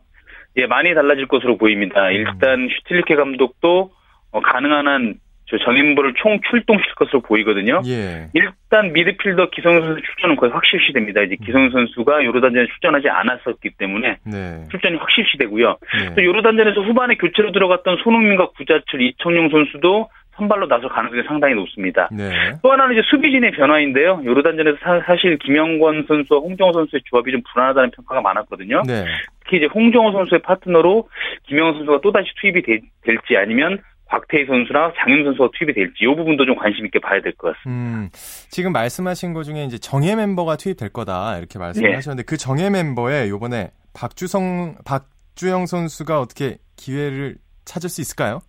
예, 0.56 0.66
많이 0.66 0.94
달라질 0.94 1.26
것으로 1.28 1.56
보입니다. 1.56 2.08
음. 2.08 2.12
일단 2.12 2.68
슈틸리케 2.68 3.16
감독도 3.16 3.90
어, 4.32 4.40
가능한 4.40 4.86
한 4.86 5.14
정인보를 5.58 6.14
총 6.14 6.40
출동시킬 6.50 6.94
것으로 6.94 7.20
보이거든요. 7.20 7.82
예. 7.86 8.28
일단 8.34 8.92
미드필더 8.92 9.50
기성용 9.50 9.82
선수 9.82 10.02
출전은 10.02 10.36
거의 10.36 10.52
확실시 10.52 10.92
됩니다. 10.92 11.22
이제 11.22 11.36
기성용 11.44 11.70
선수가 11.70 12.24
요르단전에 12.24 12.66
출전하지 12.66 13.08
않았었기 13.08 13.70
때문에 13.78 14.18
네. 14.24 14.64
출전이 14.70 14.96
확실시 14.96 15.38
되고요. 15.38 15.78
네. 16.00 16.14
또 16.14 16.24
요르단전에서 16.24 16.80
후반에 16.82 17.14
교체로 17.16 17.52
들어갔던 17.52 17.98
손흥민과 18.02 18.50
구자철, 18.50 19.02
이청용 19.02 19.50
선수도 19.50 20.08
선발로 20.36 20.66
나설 20.66 20.88
가능성이 20.88 21.22
상당히 21.26 21.54
높습니다. 21.54 22.08
네. 22.10 22.30
또 22.62 22.72
하나는 22.72 22.96
이제 22.96 23.02
수비진의 23.10 23.52
변화인데요. 23.52 24.22
요르단전에서 24.24 24.78
사, 25.04 25.16
실 25.16 25.38
김영권 25.38 26.06
선수와 26.08 26.40
홍정호 26.40 26.72
선수의 26.72 27.02
조합이 27.04 27.30
좀 27.32 27.42
불안하다는 27.52 27.90
평가가 27.90 28.22
많았거든요. 28.22 28.82
네. 28.86 29.04
특히 29.40 29.58
이제 29.58 29.66
홍정호 29.66 30.12
선수의 30.12 30.40
파트너로 30.42 31.08
김영호 31.44 31.74
선수가 31.74 32.00
또다시 32.00 32.30
투입이 32.40 32.62
되, 32.62 32.80
될지 33.02 33.36
아니면 33.36 33.78
곽태희 34.12 34.44
선수나 34.44 34.92
장윤 34.98 35.24
선수가 35.24 35.48
투입이 35.58 35.72
될지 35.72 36.04
이 36.04 36.06
부분도 36.06 36.44
좀 36.44 36.54
관심 36.54 36.84
있게 36.84 36.98
봐야 36.98 37.20
될 37.22 37.32
것 37.32 37.56
같습니다. 37.56 37.70
음, 37.70 38.08
지금 38.50 38.72
말씀하신 38.72 39.32
것 39.32 39.44
중에 39.44 39.64
이제 39.64 39.78
정예 39.78 40.14
멤버가 40.16 40.56
투입될 40.56 40.90
거다 40.90 41.38
이렇게 41.38 41.58
말씀을 41.58 41.88
네. 41.88 41.94
하셨는데 41.96 42.24
그 42.26 42.36
정예 42.36 42.68
멤버에 42.68 43.28
요번에 43.30 43.70
박주성 43.94 44.76
박주영 44.84 45.64
선수가 45.66 46.20
어떻게 46.20 46.58
기회를 46.76 47.36
찾을 47.64 47.88
수 47.88 48.02
있을까요? 48.02 48.40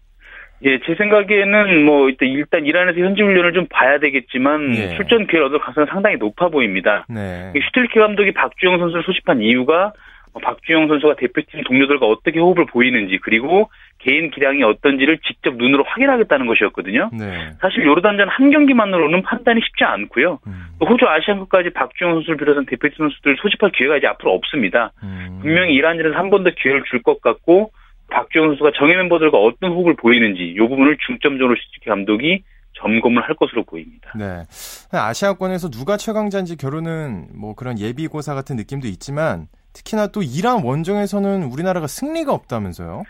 예, 0.66 0.80
제 0.86 0.96
생각에는 0.96 1.86
뭐 1.86 2.10
일단 2.10 2.30
일단 2.30 2.66
이란에서 2.66 3.00
현지 3.00 3.22
훈련을 3.22 3.54
좀 3.54 3.68
봐야 3.70 4.00
되겠지만 4.00 4.76
예. 4.76 4.96
출전 4.96 5.28
기회를 5.28 5.48
얻을 5.48 5.60
가능성은 5.60 5.88
상당히 5.92 6.18
높아 6.18 6.50
보입니다. 6.50 7.06
네. 7.10 7.52
슈틸키 7.54 8.00
감독이 8.00 8.34
박주영 8.34 8.80
선수를 8.80 9.04
소집한 9.04 9.42
이유가 9.42 9.74
뭐 9.84 9.94
박주영 10.42 10.88
선수가 10.88 11.16
대표팀 11.16 11.64
동료들과 11.64 12.06
어떻게 12.08 12.40
호흡을 12.40 12.66
보이는지 12.66 13.20
그리고 13.22 13.70
개인 14.00 14.32
기량이 14.32 14.64
어떤지를 14.64 15.20
직접 15.20 15.56
눈으로 15.56 15.84
확인하겠다는 15.88 16.48
것이었거든요. 16.48 17.10
네. 17.14 17.52
사실 17.62 17.86
요르단전 17.86 18.28
한 18.30 18.52
경기만으로는 18.52 19.22
판단이 19.22 19.62
쉽지 19.64 19.84
않고요. 19.84 20.40
음. 20.48 20.66
호주 20.82 21.06
아시안컵까지 21.08 21.70
박주영 21.72 22.14
선수를 22.16 22.38
비롯한 22.38 22.66
대표팀 22.66 22.98
선수들 22.98 23.38
소집할 23.42 23.72
기회가 23.72 23.98
이제 23.98 24.08
앞으로 24.08 24.34
없습니다. 24.34 24.92
음. 25.04 25.40
분명히 25.42 25.74
이란전에서 25.76 26.16
한 26.18 26.30
번 26.30 26.44
더 26.44 26.50
기회를 26.52 26.84
줄 26.90 27.02
것 27.04 27.22
같고 27.22 27.72
박주영 28.10 28.48
선수가 28.48 28.72
정예 28.78 28.96
멤버들과 28.96 29.38
어떤 29.38 29.72
호흡을 29.72 29.96
보이는지 29.96 30.42
이 30.44 30.56
부분을 30.58 30.98
중점적으로 31.06 31.56
시키 31.56 31.88
감독이 31.90 32.44
점검을 32.76 33.22
할 33.24 33.36
것으로 33.36 33.64
보입니다. 33.64 34.12
네. 34.18 34.44
아시아권에서 34.92 35.70
누가 35.70 35.96
최강자인지 35.96 36.58
결혼은 36.58 37.28
뭐 37.36 37.54
그런 37.56 37.80
예비고사 37.80 38.34
같은 38.34 38.56
느낌도 38.56 38.88
있지만 38.88 39.48
특히나 39.74 40.08
또 40.08 40.22
이란 40.22 40.64
원정에서는 40.64 41.44
우리나라가 41.44 41.88
승리가 41.88 42.32
없다면서요? 42.32 43.04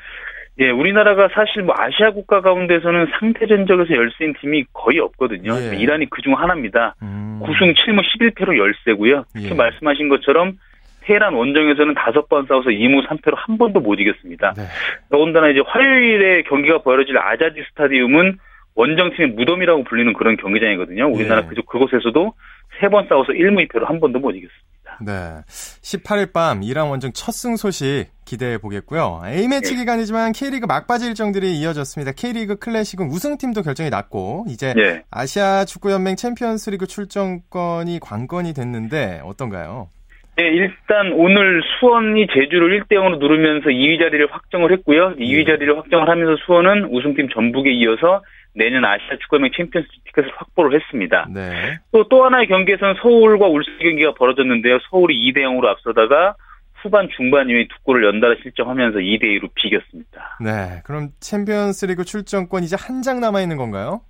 예, 0.59 0.69
우리나라가 0.69 1.29
사실 1.33 1.63
뭐 1.63 1.73
아시아 1.77 2.11
국가 2.11 2.41
가운데서는 2.41 3.07
상대 3.19 3.47
전적에서 3.47 3.93
열세인 3.95 4.35
팀이 4.39 4.65
거의 4.71 4.99
없거든요. 4.99 5.51
예. 5.55 5.75
이란이 5.75 6.09
그중 6.09 6.33
하나입니다. 6.33 6.95
음. 7.01 7.39
9승 7.41 7.73
7무 7.75 8.01
11패로 8.03 8.57
열세고요. 8.57 9.25
특히 9.33 9.49
예. 9.49 9.53
말씀하신 9.53 10.09
것처럼 10.09 10.57
테헤란 11.05 11.33
원정에서는 11.33 11.95
다섯 11.95 12.29
번 12.29 12.45
싸워서 12.45 12.69
2무 12.69 13.05
3패로 13.07 13.33
한 13.35 13.57
번도 13.57 13.79
못 13.79 13.99
이겼습니다. 13.99 14.53
네. 14.55 14.63
더군다나 15.09 15.49
이제 15.49 15.61
화요일에 15.65 16.43
경기가 16.43 16.81
벌어질 16.81 17.17
아자디 17.17 17.61
스타디움은 17.69 18.37
원정팀의 18.75 19.31
무덤이라고 19.31 19.83
불리는 19.83 20.13
그런 20.13 20.37
경기장이거든요. 20.37 21.07
우리나라 21.11 21.41
예. 21.43 21.45
그쪽 21.47 21.65
그곳에서도 21.67 22.33
세 22.81 22.87
번 22.89 23.07
싸워서 23.07 23.33
1무 23.33 23.67
2패로 23.69 23.85
한 23.85 23.99
번도 23.99 24.19
못 24.19 24.31
이겼습니다. 24.31 24.97
네. 25.05 25.41
18일 25.47 26.33
밤 26.33 26.63
이란 26.63 26.87
원정 26.87 27.11
첫 27.13 27.31
승 27.31 27.55
소식 27.55 28.05
기대해 28.25 28.57
보겠고요. 28.57 29.21
A매치 29.25 29.73
네. 29.73 29.81
기간이지만 29.81 30.31
K리그 30.31 30.65
막바지 30.65 31.05
일정들이 31.07 31.53
이어졌습니다. 31.59 32.13
K리그 32.13 32.57
클래식은 32.57 33.07
우승팀도 33.07 33.61
결정이 33.61 33.89
났고 33.89 34.45
이제 34.49 34.73
네. 34.75 35.03
아시아 35.11 35.65
축구연맹 35.65 36.15
챔피언스리그 36.15 36.87
출전권이 36.87 37.99
관건이 38.01 38.53
됐는데 38.53 39.21
어떤가요? 39.23 39.89
네, 40.35 40.45
일단 40.47 41.11
오늘 41.13 41.61
수원이 41.79 42.25
제주를 42.33 42.81
1대 42.81 42.93
0으로 42.93 43.19
누르면서 43.19 43.69
2위 43.69 43.99
자리를 43.99 44.27
확정을 44.31 44.71
했고요. 44.71 45.15
2위 45.17 45.45
자리를 45.45 45.77
확정을 45.77 46.09
하면서 46.09 46.35
수원은 46.45 46.85
우승팀 46.85 47.29
전북에 47.29 47.71
이어서 47.71 48.23
내년 48.55 48.85
아시아 48.85 49.17
축구연맹 49.21 49.51
챔피언스 49.55 49.89
티켓을 50.05 50.31
확보를 50.35 50.79
했습니다. 50.79 51.27
네. 51.33 51.79
또, 51.91 52.07
또 52.07 52.23
하나의 52.25 52.47
경기에서는 52.47 52.95
서울과 53.01 53.47
울산 53.47 53.77
경기가 53.79 54.13
벌어졌는데요. 54.13 54.79
서울이 54.89 55.15
2대 55.31 55.39
0으로 55.39 55.65
앞서다가 55.65 56.35
후반 56.81 57.07
중반 57.15 57.49
이후에 57.49 57.67
두 57.69 57.75
골을 57.83 58.03
연달아 58.03 58.35
실점하면서 58.43 58.99
2대 58.99 59.23
2로 59.39 59.49
비겼습니다. 59.55 60.37
네. 60.43 60.81
그럼 60.85 61.09
챔피언스 61.19 61.85
리그 61.85 62.03
출전권 62.03 62.63
이제 62.63 62.75
한 62.79 63.01
장 63.01 63.19
남아 63.19 63.41
있는 63.41 63.57
건가요? 63.57 64.01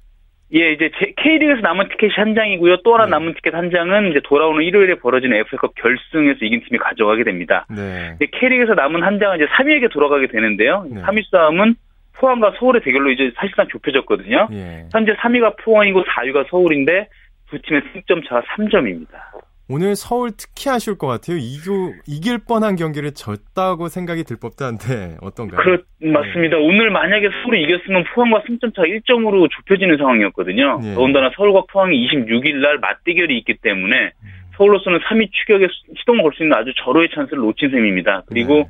예, 0.56 0.72
이제 0.74 0.92
K리그에서 1.18 1.62
남은 1.62 1.90
티켓이 1.90 2.14
한 2.16 2.36
장이고요. 2.36 2.78
또 2.84 2.94
하나 2.94 3.06
네. 3.06 3.12
남은 3.12 3.34
티켓 3.36 3.56
한 3.56 3.72
장은 3.72 4.12
이제 4.12 4.20
돌아오는 4.24 4.64
일요일에 4.64 4.96
벌어지는 4.96 5.36
FA컵 5.38 5.74
결승에서 5.76 6.40
이긴 6.46 6.62
팀이 6.68 6.78
가져가게 6.78 7.24
됩니다. 7.24 7.66
네. 7.70 8.16
K리그에서 8.40 8.74
남은 8.76 9.02
한 9.02 9.20
장은 9.20 9.38
이제 9.38 9.46
3위에게 9.48 9.92
돌아가게 9.92 10.28
되는데요. 10.28 10.86
네. 10.92 11.02
3위 11.02 11.24
싸움은 11.32 11.76
포항과 12.14 12.54
서울의 12.60 12.82
대결로 12.84 13.12
이제 13.12 13.32
사실상 13.36 13.68
좁혀졌거든요. 13.70 14.48
예. 14.52 14.88
현재 14.92 15.14
3위가 15.14 15.58
포항이고 15.64 16.04
4위가 16.04 16.50
서울인데 16.50 17.10
두 17.50 17.62
팀의 17.62 17.82
승점 17.94 18.24
차가 18.24 18.42
3점입니다. 18.56 19.10
오늘 19.70 19.96
서울 19.96 20.32
특히 20.38 20.70
아쉬울 20.70 20.98
것 20.98 21.08
같아요. 21.08 21.38
이겨, 21.38 21.72
이길 22.06 22.38
뻔한 22.38 22.76
경기를 22.76 23.14
졌다고 23.14 23.88
생각이 23.88 24.24
들 24.26 24.38
법도 24.38 24.66
한데 24.66 25.16
어떤가요? 25.22 25.62
그렇, 25.62 25.78
맞습니다. 26.02 26.58
네. 26.58 26.64
오늘 26.64 26.92
만약에 26.92 27.30
서울이 27.42 27.64
이겼으면 27.64 28.04
포항과 28.14 28.44
승점 28.46 28.74
차 28.74 28.82
1점으로 28.82 29.50
좁혀지는 29.50 29.98
상황이었거든요. 29.98 30.80
네. 30.82 30.94
더군다나 30.96 31.32
서울과 31.36 31.64
포항이 31.72 31.96
26일 32.08 32.56
날 32.56 32.78
맞대결이 32.80 33.38
있기 33.40 33.56
때문에 33.62 34.12
음. 34.22 34.43
서울로서는 34.58 35.00
3위 35.00 35.30
추격에 35.32 35.68
시동을 36.00 36.22
걸 36.24 36.34
수 36.34 36.44
있는 36.44 36.56
아주 36.58 36.74
절호의 36.84 37.10
찬스를 37.14 37.40
놓친 37.40 37.70
셈입니다. 37.70 38.24
그리고 38.28 38.70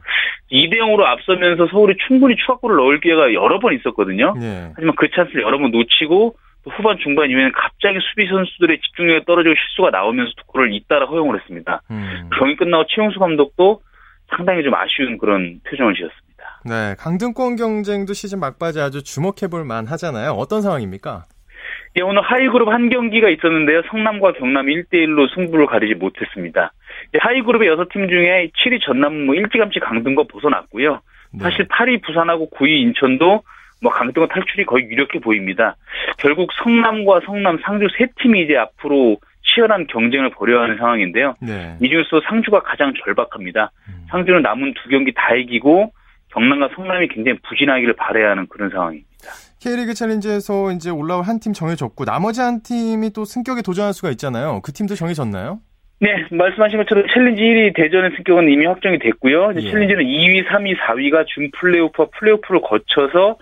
네. 0.49 0.67
2대 0.67 0.77
0으로 0.79 1.03
앞서면서 1.03 1.67
서울이 1.67 1.95
충분히 2.07 2.35
추가골을 2.35 2.75
넣을 2.77 2.99
기회가 2.99 3.33
여러 3.33 3.59
번 3.59 3.73
있었거든요. 3.73 4.33
네. 4.39 4.71
하지만 4.75 4.95
그 4.95 5.09
찬스를 5.09 5.43
여러 5.43 5.57
번 5.57 5.71
놓치고 5.71 6.35
후반 6.65 6.97
중반 7.03 7.29
이후에는 7.29 7.51
갑자기 7.53 7.99
수비 8.09 8.27
선수들의 8.27 8.79
집중력이 8.79 9.25
떨어지고 9.25 9.53
실수가 9.55 9.89
나오면서 9.91 10.31
투구를 10.37 10.73
잇따라 10.73 11.05
허용을 11.07 11.39
했습니다. 11.39 11.81
음. 11.91 12.29
경기 12.37 12.55
끝나고 12.55 12.85
최용수 12.87 13.19
감독도 13.19 13.81
상당히 14.35 14.63
좀 14.63 14.73
아쉬운 14.73 15.17
그런 15.17 15.59
표정을 15.69 15.93
지었습니다. 15.93 16.61
네, 16.65 16.95
강등권 16.97 17.57
경쟁도 17.57 18.13
시즌 18.13 18.39
막바지 18.39 18.79
아주 18.79 19.03
주목해볼 19.03 19.65
만 19.65 19.85
하잖아요. 19.87 20.31
어떤 20.31 20.61
상황입니까? 20.61 21.25
예, 21.95 22.01
오늘 22.01 22.21
하이그룹 22.23 22.69
한 22.69 22.89
경기가 22.89 23.29
있었는데요. 23.29 23.83
성남과 23.89 24.33
경남이 24.33 24.75
1대1로 24.75 25.33
승부를 25.33 25.67
가리지 25.67 25.95
못했습니다. 25.95 26.73
하이그룹의 27.19 27.69
6팀 27.69 28.09
중에 28.09 28.49
7위 28.57 28.81
전남은 28.81 29.25
뭐 29.27 29.35
일찌감치 29.35 29.79
강등권 29.79 30.27
벗어났고요. 30.27 31.01
네. 31.33 31.39
사실 31.39 31.67
8위 31.67 32.03
부산하고 32.03 32.49
9위 32.49 32.69
인천도 32.69 33.43
뭐 33.81 33.91
강등권 33.91 34.29
탈출이 34.29 34.65
거의 34.65 34.85
유력해 34.85 35.19
보입니다. 35.19 35.75
결국 36.17 36.51
성남과 36.63 37.21
성남, 37.25 37.59
상주 37.63 37.87
세 37.97 38.07
팀이 38.21 38.41
이제 38.43 38.57
앞으로 38.57 39.17
치열한 39.45 39.87
경쟁을 39.87 40.31
벌여야 40.31 40.63
하는 40.63 40.77
상황인데요. 40.77 41.35
네. 41.41 41.77
이 41.79 41.89
중에서 41.89 42.21
상주가 42.27 42.61
가장 42.61 42.93
절박합니다. 43.03 43.71
음. 43.89 44.05
상주는 44.09 44.41
남은 44.41 44.73
두 44.75 44.89
경기 44.89 45.11
다 45.13 45.35
이기고 45.35 45.91
경남과 46.29 46.69
성남이 46.75 47.09
굉장히 47.09 47.37
부진하기를 47.43 47.93
바라야 47.93 48.31
하는 48.31 48.47
그런 48.47 48.69
상황입니다. 48.71 49.12
K리그 49.63 49.93
챌린지에서 49.93 50.71
이제 50.71 50.89
올라올 50.89 51.23
한 51.23 51.39
팀 51.39 51.53
정해졌고 51.53 52.03
나머지 52.05 52.41
한 52.41 52.61
팀이 52.63 53.11
또 53.11 53.23
승격에 53.23 53.61
도전할 53.61 53.93
수가 53.93 54.09
있잖아요. 54.11 54.59
그 54.61 54.73
팀도 54.73 54.95
정해졌나요? 54.95 55.59
네, 56.01 56.09
말씀하신 56.31 56.77
것처럼 56.79 57.05
챌린지 57.13 57.41
1위 57.41 57.73
대전의 57.75 58.11
승격은 58.17 58.49
이미 58.49 58.65
확정이 58.65 58.99
됐고요. 58.99 59.53
예. 59.55 59.61
챌린지는 59.61 60.03
2위, 60.03 60.45
3위, 60.47 60.77
4위가 60.77 61.25
준 61.27 61.49
플레이오프와 61.57 62.09
플레이오프를 62.19 62.61
거쳐서 62.61 63.37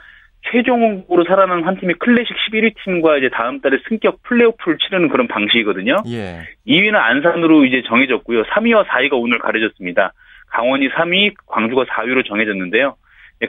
최종으로 0.51 1.23
살아남은 1.27 1.65
한 1.65 1.79
팀이 1.79 1.95
클래식 1.95 2.35
11위 2.49 2.73
팀과 2.83 3.17
이제 3.17 3.29
다음 3.33 3.59
달에 3.61 3.77
승격 3.89 4.21
플레이오프를 4.23 4.77
치르는 4.77 5.09
그런 5.09 5.27
방식이거든요. 5.27 6.03
예. 6.07 6.41
2위는 6.67 6.95
안산으로 6.95 7.65
이제 7.65 7.81
정해졌고요. 7.87 8.43
3위와 8.43 8.85
4위가 8.85 9.13
오늘 9.13 9.39
가려졌습니다. 9.39 10.13
강원이 10.51 10.89
3위, 10.89 11.33
광주가 11.47 11.85
4위로 11.85 12.27
정해졌는데요. 12.27 12.95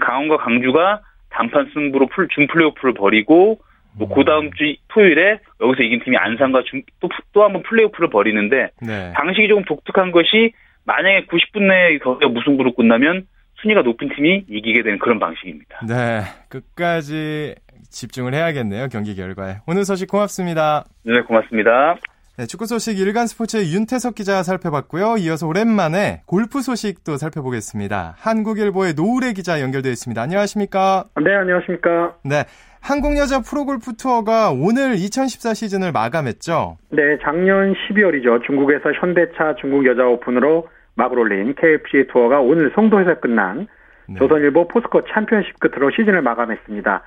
강원과 0.00 0.38
광주가 0.38 1.00
단판 1.32 1.70
승부로 1.74 2.06
풀, 2.06 2.28
준 2.28 2.46
플레이오프를 2.46 2.94
벌이고 2.94 3.58
또 3.98 4.09
그 4.09 4.20
음. 4.20 4.24
다음 4.24 4.50
주 4.52 4.74
토요일에 4.88 5.38
여기서 5.60 5.82
이긴 5.82 6.00
팀이 6.04 6.16
안산과 6.16 6.62
또, 7.00 7.08
또 7.32 7.42
한 7.42 7.52
번 7.52 7.62
플레이오프를 7.62 8.08
벌이는데 8.10 8.70
네. 8.80 9.12
방식이 9.14 9.48
조금 9.48 9.64
독특한 9.64 10.12
것이 10.12 10.52
만약에 10.84 11.26
90분 11.26 11.62
내에 11.68 11.98
거기가 11.98 12.30
무승부로 12.30 12.72
끝나면 12.74 13.26
순위가 13.60 13.82
높은 13.82 14.08
팀이 14.14 14.46
이기게 14.48 14.82
되는 14.82 14.98
그런 14.98 15.18
방식입니다. 15.20 15.80
네, 15.86 16.22
끝까지 16.48 17.54
집중을 17.90 18.34
해야겠네요 18.34 18.88
경기 18.90 19.14
결과에. 19.14 19.56
오늘 19.66 19.84
소식 19.84 20.08
고맙습니다. 20.08 20.84
네, 21.04 21.20
고맙습니다. 21.20 21.96
네, 22.38 22.46
축구 22.46 22.64
소식 22.64 22.98
일간 22.98 23.26
스포츠의 23.26 23.74
윤태석 23.74 24.14
기자 24.14 24.42
살펴봤고요. 24.42 25.18
이어서 25.18 25.46
오랜만에 25.46 26.22
골프 26.24 26.62
소식도 26.62 27.18
살펴보겠습니다. 27.18 28.14
한국일보의 28.16 28.94
노우래 28.94 29.34
기자 29.34 29.60
연결되어 29.60 29.92
있습니다. 29.92 30.22
안녕하십니까? 30.22 31.04
네, 31.22 31.34
안녕하십니까? 31.34 32.16
네. 32.24 32.44
한국 32.80 33.18
여자 33.18 33.40
프로골프 33.40 33.96
투어가 33.98 34.50
오늘 34.50 34.94
2014 34.94 35.52
시즌을 35.52 35.92
마감했죠? 35.92 36.78
네, 36.88 37.18
작년 37.22 37.74
12월이죠. 37.74 38.42
중국에서 38.46 38.92
현대차 38.94 39.56
중국 39.60 39.84
여자 39.84 40.06
오픈으로 40.06 40.68
막을 40.94 41.18
올린 41.18 41.54
KLPGA 41.54 42.08
투어가 42.10 42.40
오늘 42.40 42.72
송도에서 42.74 43.20
끝난 43.20 43.68
네. 44.08 44.18
조선일보 44.18 44.68
포스코 44.68 45.02
챔피언십 45.12 45.60
끝으로 45.60 45.90
시즌을 45.90 46.22
마감했습니다. 46.22 47.02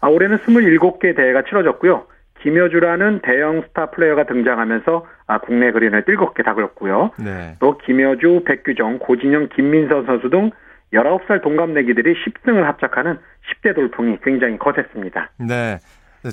아, 0.00 0.08
올해는 0.08 0.38
27개 0.38 1.14
대회가 1.14 1.42
치러졌고요. 1.42 2.06
김효주라는 2.42 3.20
대형 3.22 3.62
스타 3.62 3.86
플레이어가 3.90 4.24
등장하면서 4.24 5.06
아, 5.26 5.38
국내 5.38 5.70
그린을 5.72 6.04
뜨겁게 6.04 6.42
달궜고요. 6.42 7.10
네. 7.18 7.54
또 7.60 7.78
김효주, 7.78 8.42
백규정, 8.46 8.98
고진영, 8.98 9.48
김민선 9.54 10.06
선수 10.06 10.30
등 10.30 10.50
19살 10.92 11.42
동갑내기들이 11.42 12.14
10승을 12.14 12.62
합작하는 12.62 13.18
10대 13.52 13.74
돌풍이 13.74 14.18
굉장히 14.22 14.58
거셌습니다. 14.58 15.30
네. 15.38 15.78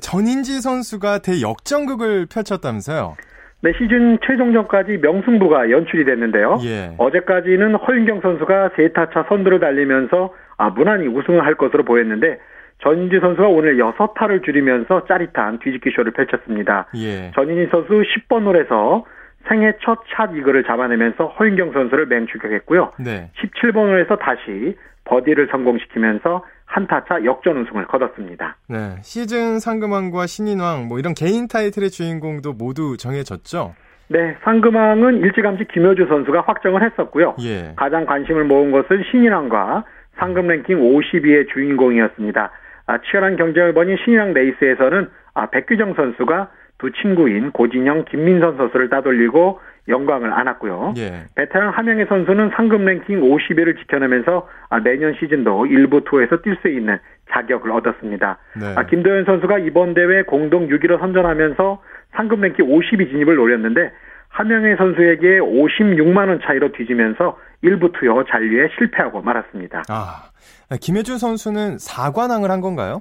전인지 0.01 0.61
선수가 0.61 1.19
대역전극을 1.19 2.27
펼쳤다면서요? 2.31 3.15
네, 3.61 3.71
시즌 3.77 4.19
최종전까지 4.25 4.97
명승부가 4.97 5.71
연출이 5.71 6.05
됐는데요. 6.05 6.59
예. 6.63 6.93
어제까지는 6.97 7.75
허윤경 7.75 8.21
선수가 8.21 8.71
세타차 8.75 9.25
선두를 9.29 9.59
달리면서 9.59 10.33
아, 10.57 10.69
무난히 10.69 11.07
우승을 11.07 11.43
할 11.43 11.55
것으로 11.55 11.83
보였는데 11.83 12.39
전인지 12.83 13.19
선수가 13.19 13.47
오늘 13.47 13.77
6타를 13.77 14.43
줄이면서 14.45 15.05
짜릿한 15.05 15.59
뒤집기 15.59 15.91
쇼를 15.95 16.11
펼쳤습니다. 16.13 16.87
예. 16.95 17.31
전인지 17.35 17.69
선수 17.71 17.89
10번 17.89 18.45
홀에서 18.45 19.05
생애 19.47 19.73
첫 19.81 20.03
샷 20.15 20.35
이글을 20.35 20.63
잡아내면서 20.65 21.27
허윤경 21.39 21.71
선수를 21.73 22.07
맹추격했고요. 22.07 22.93
네. 22.99 23.31
17번 23.39 23.89
홀에서 23.89 24.17
다시 24.17 24.75
버디를 25.05 25.47
성공시키면서 25.51 26.43
한타차 26.65 27.23
역전 27.23 27.57
우승을 27.61 27.87
거뒀습니다. 27.87 28.57
네, 28.67 28.97
시즌 29.01 29.59
상금왕과 29.59 30.27
신인왕 30.27 30.89
뭐 30.89 30.99
이런 30.99 31.13
개인 31.13 31.47
타이틀의 31.47 31.89
주인공도 31.89 32.53
모두 32.53 32.97
정해졌죠. 32.97 33.73
네, 34.09 34.35
상금왕은 34.43 35.19
일찌감치 35.19 35.65
김효주 35.73 36.07
선수가 36.09 36.41
확정을 36.41 36.83
했었고요. 36.83 37.35
예. 37.41 37.73
가장 37.77 38.05
관심을 38.05 38.43
모은 38.43 38.71
것은 38.71 39.03
신인왕과 39.11 39.85
상금 40.17 40.47
랭킹 40.47 40.77
50위의 40.77 41.53
주인공이었습니다. 41.53 42.51
아, 42.87 42.99
치열한 42.99 43.35
경쟁을 43.35 43.73
벌인 43.73 43.97
신인왕 44.03 44.33
레이스에서는 44.33 45.09
아, 45.33 45.49
백규정 45.49 45.93
선수가 45.93 46.49
두 46.79 46.91
친구인 46.91 47.51
고진영, 47.51 48.05
김민선 48.05 48.57
선수를 48.57 48.89
따돌리고 48.89 49.59
영광을 49.87 50.33
안았고요. 50.33 50.93
예. 50.97 51.23
베테랑 51.35 51.69
함영애 51.69 52.05
선수는 52.05 52.51
상금 52.55 52.85
랭킹 52.85 53.21
50위를 53.21 53.77
지켜내면서 53.79 54.47
아, 54.69 54.79
내년 54.79 55.15
시즌도 55.19 55.67
1부 55.67 56.03
투어에서 56.03 56.41
뛸 56.41 56.59
수 56.61 56.67
있는 56.67 56.99
자격을 57.31 57.71
얻었습니다. 57.71 58.37
네. 58.59 58.73
아, 58.75 58.85
김도현 58.85 59.25
선수가 59.25 59.59
이번 59.59 59.93
대회 59.93 60.23
공동 60.23 60.67
6위로 60.67 60.99
선전하면서 60.99 61.81
상금 62.11 62.41
랭킹 62.41 62.65
50위 62.65 63.09
진입을 63.11 63.35
노렸는데 63.35 63.91
함영애 64.29 64.75
선수에게 64.75 65.39
56만 65.39 66.29
원 66.29 66.39
차이로 66.41 66.73
뒤지면서 66.73 67.37
일부 67.61 67.91
투어 67.91 68.23
잔류에 68.25 68.69
실패하고 68.77 69.21
말았습니다. 69.21 69.83
아, 69.89 70.29
김혜준 70.75 71.17
선수는 71.17 71.77
4관왕을 71.77 72.49
한 72.49 72.61
건가요? 72.61 72.99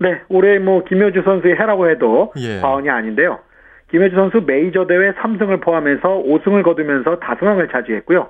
네, 0.00 0.20
올해 0.28 0.58
뭐 0.58 0.82
김효주 0.84 1.22
선수의 1.24 1.54
해라고 1.54 1.90
해도 1.90 2.32
예. 2.38 2.60
과언이 2.60 2.88
아닌데요. 2.88 3.38
김효주 3.90 4.16
선수 4.16 4.42
메이저 4.46 4.86
대회 4.86 5.12
3승을 5.12 5.60
포함해서 5.62 6.22
5승을 6.26 6.62
거두면서 6.64 7.18
다승왕을 7.18 7.68
차지했고요. 7.68 8.28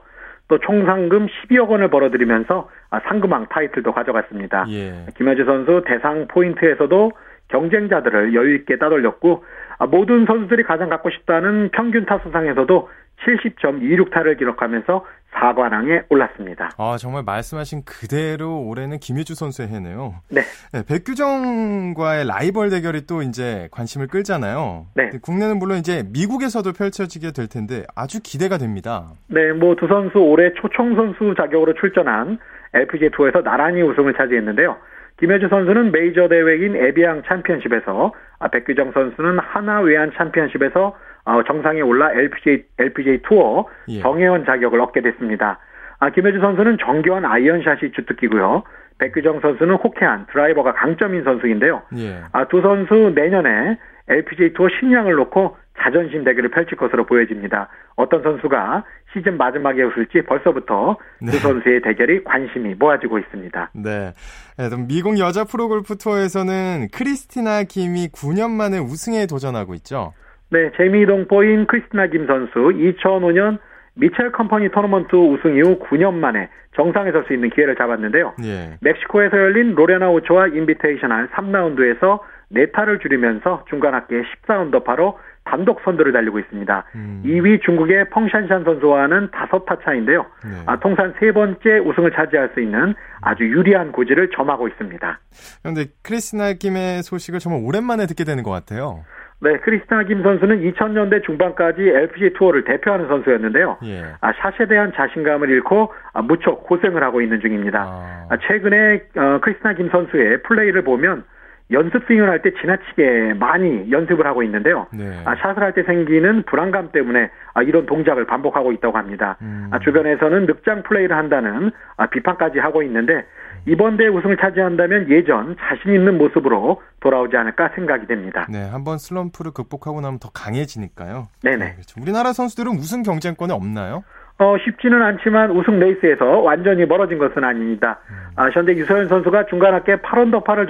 또 0.49 0.59
총 0.59 0.85
상금 0.85 1.29
12억 1.29 1.69
원을 1.69 1.89
벌어들이면서 1.89 2.69
아, 2.91 3.01
상금왕 3.09 3.47
타이틀도 3.49 3.93
가져갔습니다. 3.93 4.67
예. 4.69 5.07
김효주 5.17 5.45
선수 5.45 5.83
대상 5.87 6.27
포인트에서도 6.29 7.13
경쟁자들을 7.49 8.35
여유 8.35 8.57
있게 8.57 8.77
따돌렸고 8.77 9.45
아, 9.79 9.87
모든 9.87 10.27
선수들이 10.27 10.65
가장 10.65 10.89
갖고 10.91 11.09
싶다는 11.11 11.71
평균 11.73 12.05
타수상에서도 12.05 12.89
70.26타를 13.25 14.37
기록하면서 14.37 15.05
4관왕에 15.35 16.05
올랐습니다. 16.09 16.71
아, 16.79 16.97
정말 16.99 17.23
말씀하신 17.25 17.83
그대로 17.85 18.63
올해는 18.63 18.99
김효주 18.99 19.35
선수의 19.35 19.69
해네요. 19.69 20.15
네. 20.31 20.43
네 20.73 20.83
백규정과의 20.87 22.27
라이벌 22.27 22.71
대결이 22.71 23.07
또 23.07 23.23
이제 23.23 23.69
관심을 23.73 24.07
끌잖아요. 24.09 24.87
네. 24.95 25.11
국내는 25.21 25.59
물론 25.59 25.79
이제 25.79 26.05
미국에서도 26.13 26.73
펼쳐지게 26.73 27.33
될 27.33 27.49
텐데 27.49 27.85
아주 27.97 28.21
기대가 28.23 28.59
됩니다. 28.59 29.09
네, 29.29 29.53
뭐 29.53 29.75
두 29.75 29.89
선수 29.89 30.19
올해 30.19 30.53
초청 30.55 30.95
선수 30.95 31.35
자격으로 31.37 31.75
출전한 31.75 32.39
LPGA 32.75 33.11
투어에서 33.11 33.43
나란히 33.43 33.83
우승을 33.83 34.15
차지했는데요. 34.15 34.77
김효주 35.19 35.49
선수는 35.49 35.93
메이저 35.93 36.29
대회인 36.29 36.77
에비앙 36.77 37.23
챔피언십에서 37.29 38.13
아, 38.39 38.49
백규정 38.49 38.93
선수는 38.93 39.39
하나 39.39 39.81
외환 39.81 40.13
챔피언십에서 40.17 40.97
어, 41.25 41.43
정상에 41.45 41.81
올라 41.81 42.13
LPGA, 42.13 42.65
LPGA 42.79 43.23
투어 43.23 43.67
예. 43.89 44.01
정회원 44.01 44.45
자격을 44.45 44.81
얻게 44.81 45.01
됐습니다. 45.01 45.59
아, 45.99 46.11
김효주 46.11 46.41
선수는 46.41 46.79
정교한 46.79 47.25
아이언샷이 47.25 47.93
주특기고요. 47.93 48.65
백규정 48.99 49.41
선수는 49.41 49.77
호쾌한 49.77 50.27
드라이버가 50.33 50.75
강점인 50.75 51.25
선수인데요. 51.25 51.83
예. 51.97 52.23
아, 52.33 52.47
두 52.49 52.61
선수 52.61 53.13
내년에 53.15 53.79
LPGA 54.09 54.53
투어 54.53 54.69
신인왕을 54.81 55.15
놓고 55.15 55.57
자존심 55.81 56.25
대결을 56.25 56.51
펼칠 56.51 56.77
것으로 56.77 57.07
보여집니다. 57.07 57.69
어떤 57.97 58.23
선수가 58.23 58.85
시즌 59.13 59.37
마지막에 59.37 59.83
웃을지 59.83 60.23
벌써부터 60.23 60.97
네. 61.21 61.33
두 61.33 61.39
선수의 61.39 61.83
대결이 61.83 62.25
관심이 62.25 62.75
모아지고 62.75 63.19
있습니다. 63.19 63.71
네. 63.75 64.13
네 64.59 64.77
미국 64.87 65.19
여자 65.19 65.45
프로골프 65.45 65.97
투어에서는 65.97 66.89
크리스티나 66.93 67.65
김이 67.65 68.09
9년 68.09 68.51
만에 68.51 68.79
우승에 68.79 69.27
도전하고 69.27 69.75
있죠. 69.75 70.13
네, 70.53 70.71
재미 70.77 71.07
동포인 71.07 71.67
크리스티나 71.67 72.09
김 72.09 72.27
선수 72.27 72.53
2005년 72.53 73.59
미첼 73.95 74.33
컴퍼니 74.33 74.69
토너먼트 74.71 75.17
우승 75.17 75.57
이후 75.57 75.79
9년 75.79 76.13
만에 76.15 76.51
정상에 76.77 77.11
설 77.11 77.25
수 77.27 77.33
있는 77.33 77.49
기회를 77.51 77.75
잡았는데요. 77.77 78.35
예. 78.45 78.77
멕시코에서 78.83 79.37
열린 79.37 79.75
로레나 79.75 80.11
오초아 80.11 80.49
인비테이셔널 80.49 81.29
3라운드에서 81.29 82.21
4타를 82.55 83.01
줄이면서 83.01 83.65
중간 83.71 83.95
합계 83.95 84.23
14언더파로 84.47 85.15
단독 85.45 85.81
선두를 85.85 86.13
달리고 86.13 86.39
있습니다. 86.39 86.85
음. 86.95 87.23
2위 87.25 87.63
중국의 87.63 88.11
펑샨샨 88.11 88.65
선수와는 88.65 89.31
5타 89.31 89.83
차인데요. 89.85 90.27
네. 90.45 90.63
아, 90.67 90.79
통산 90.79 91.15
세 91.19 91.33
번째 91.33 91.79
우승을 91.79 92.13
차지할 92.13 92.51
수 92.55 92.61
있는 92.61 92.95
아주 93.23 93.45
유리한 93.45 93.91
고지를 93.93 94.31
점하고 94.37 94.69
있습니다. 94.69 95.21
그런데 95.63 95.87
크리스나 96.03 96.53
김의 96.53 97.03
소식을 97.03 97.41
정말 97.41 97.63
오랜만에 97.65 98.07
듣게 98.07 98.25
되는 98.25 98.43
것 98.43 98.51
같아요. 98.51 99.05
네, 99.43 99.59
크리스티나 99.59 100.05
김 100.05 100.23
선수는 100.23 100.61
2000년대 100.61 101.25
중반까지 101.25 101.83
LPG 101.83 102.35
투어를 102.35 102.63
대표하는 102.63 103.09
선수였는데요. 103.09 103.77
예. 103.85 104.05
아, 104.21 104.33
샷에 104.35 104.69
대한 104.69 104.93
자신감을 104.95 105.51
잃고 105.51 105.93
아, 106.13 106.23
무척 106.23 106.63
고생을 106.63 107.03
하고 107.03 107.21
있는 107.21 107.41
중입니다. 107.41 107.81
아. 107.81 108.27
아, 108.31 108.37
최근에 108.47 109.03
어, 109.17 109.41
크리스티나 109.43 109.75
김 109.75 109.91
선수의 109.91 110.43
플레이를 110.45 110.83
보면 110.85 111.25
연습 111.73 112.05
스윙을 112.07 112.29
할 112.29 112.43
때 112.43 112.53
지나치게 112.61 113.35
많이 113.41 113.91
연습을 113.91 114.27
하고 114.27 114.43
있는데요. 114.45 114.87
네. 114.93 115.23
아, 115.25 115.35
샷을 115.35 115.61
할 115.61 115.73
때 115.73 115.83
생기는 115.83 116.43
불안감 116.45 116.93
때문에 116.93 117.31
아, 117.55 117.63
이런 117.63 117.87
동작을 117.87 118.27
반복하고 118.27 118.71
있다고 118.73 118.97
합니다. 118.97 119.39
음. 119.43 119.69
아, 119.73 119.81
주변에서는 119.81 120.47
늑장 120.47 120.85
플레이를 120.85 121.17
한다는 121.17 121.73
아, 121.97 122.07
비판까지 122.07 122.61
하고 122.61 122.83
있는데 122.85 123.25
이번 123.67 123.97
대회 123.97 124.09
우승을 124.09 124.37
차지한다면 124.37 125.09
예전 125.11 125.57
자신 125.61 125.95
있는 125.95 126.19
모습으로 126.19 126.83
돌아오지 127.01 127.37
않을까 127.37 127.71
생각이 127.75 128.07
됩니다. 128.07 128.47
네, 128.51 128.69
한번 128.69 128.99
슬럼프를 128.99 129.53
극복하고 129.53 130.01
나면 130.01 130.19
더 130.19 130.31
강해지니까요. 130.31 131.29
네네. 131.43 131.57
네, 131.57 131.73
그렇죠. 131.75 132.01
우리나라 132.01 132.33
선수들은 132.33 132.73
우승 132.73 133.03
경쟁권에 133.03 133.53
없나요? 133.53 134.03
어, 134.39 134.57
쉽지는 134.65 135.03
않지만 135.03 135.51
우승 135.53 135.79
레이스에서 135.79 136.41
완전히 136.41 136.85
멀어진 136.85 137.19
것은 137.19 137.45
아닙니다. 137.45 138.01
음. 138.11 138.17
아, 138.37 138.49
현재 138.51 138.73
유소연 138.75 139.09
선수가 139.09 139.47
중간 139.47 139.75
합계 139.75 139.97
8언더파를 139.97 140.67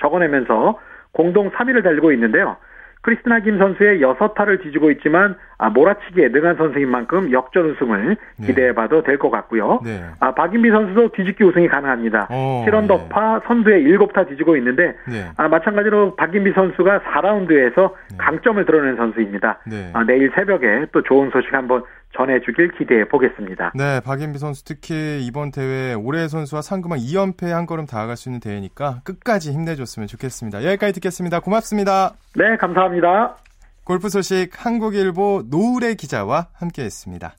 적어내면서 0.00 0.78
공동 1.12 1.50
3위를 1.50 1.82
달리고 1.82 2.12
있는데요. 2.12 2.56
크리스티나 3.02 3.40
김 3.40 3.58
선수의 3.58 4.00
6타를 4.00 4.62
뒤지고 4.62 4.90
있지만 4.92 5.36
아, 5.56 5.70
몰아치기에 5.70 6.28
능한 6.28 6.56
선수인 6.56 6.88
만큼 6.88 7.32
역전 7.32 7.70
우승을 7.70 8.16
네. 8.38 8.46
기대해봐도 8.46 9.02
될 9.02 9.18
것 9.18 9.30
같고요. 9.30 9.80
네. 9.84 10.04
아, 10.20 10.32
박인비 10.32 10.70
선수도 10.70 11.10
뒤집기 11.12 11.42
우승이 11.44 11.66
가능합니다. 11.68 12.28
오, 12.30 12.64
7언더파 12.66 13.40
네. 13.40 13.46
선두에 13.48 13.80
7타 13.82 14.28
뒤지고 14.28 14.56
있는데 14.56 14.94
네. 15.08 15.24
아, 15.36 15.48
마찬가지로 15.48 16.14
박인비 16.16 16.52
선수가 16.52 17.00
4라운드에서 17.00 17.92
강점을 18.18 18.64
드러낸 18.64 18.96
선수입니다. 18.96 19.58
네. 19.66 19.90
아, 19.94 20.04
내일 20.04 20.30
새벽에 20.34 20.86
또 20.92 21.02
좋은 21.02 21.30
소식 21.30 21.52
한번 21.52 21.82
전해주길 22.18 22.72
기대해 22.76 23.04
보겠습니다. 23.08 23.72
네, 23.74 24.00
박인비 24.00 24.38
선수 24.38 24.64
특히 24.64 25.24
이번 25.24 25.52
대회 25.52 25.94
올해 25.94 26.26
선수와 26.26 26.62
상금왕 26.62 26.98
2연패 26.98 27.46
한 27.46 27.64
걸음 27.64 27.86
다가갈 27.86 28.16
수 28.16 28.28
있는 28.28 28.40
대회니까 28.40 29.00
끝까지 29.04 29.52
힘내줬으면 29.52 30.08
좋겠습니다. 30.08 30.64
여기까지 30.64 30.94
듣겠습니다. 30.94 31.40
고맙습니다. 31.40 32.14
네, 32.34 32.56
감사합니다. 32.56 33.36
골프 33.84 34.08
소식 34.08 34.50
한국일보 34.52 35.44
노을의 35.48 35.94
기자와 35.94 36.48
함께했습니다. 36.54 37.34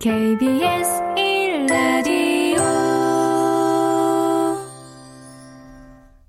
KBS 0.00 1.02
1 1.16 1.53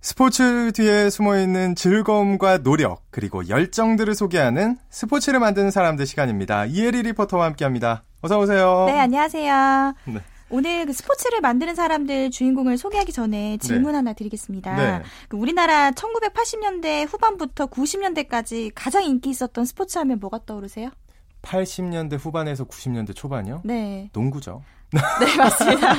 스포츠 0.06 0.72
뒤에 0.72 1.10
숨어 1.10 1.39
있는 1.39 1.74
즐거움과 1.74 2.60
노력 2.60 3.02
그리고 3.10 3.50
열정들을 3.50 4.13
소개하는 4.13 4.78
스포츠를 4.91 5.39
만드는 5.39 5.72
사람들 5.72 6.06
시간입니다. 6.06 6.68
이혜리 6.68 7.02
리포터와 7.02 7.46
함께합니다. 7.46 8.04
어서 8.22 8.38
오세요. 8.38 8.84
네, 8.86 9.00
안녕하세요. 9.00 9.96
네. 10.06 10.20
오늘 10.52 10.86
그 10.86 10.94
스포츠를 10.94 11.41
만드는 11.41 11.74
사람들 11.74 12.30
주인공을 12.30 12.78
소개하기 12.78 13.12
전에 13.13 13.58
질문 13.58 13.94
네. 13.94 13.96
하나 13.96 14.13
드리겠습니다. 14.13 14.76
네. 14.76 15.04
그 15.28 15.38
우리나라 15.38 15.89
1980년대 15.89 17.12
후반부터 17.12 17.65
90년대까지 17.65 18.74
가장 18.76 19.06
인기 19.06 19.32
있었던 19.32 19.65
스포츠 19.65 19.98
하면 19.98 20.20
뭐가 20.20 20.41
떠오르세요? 20.46 20.91
80년대 21.41 22.20
후반에서 22.20 22.65
90년대 22.65 23.15
초반이요? 23.15 23.62
네. 23.63 24.12
농구죠. 24.13 24.62
네, 25.19 25.36
맞습니다. 25.38 25.93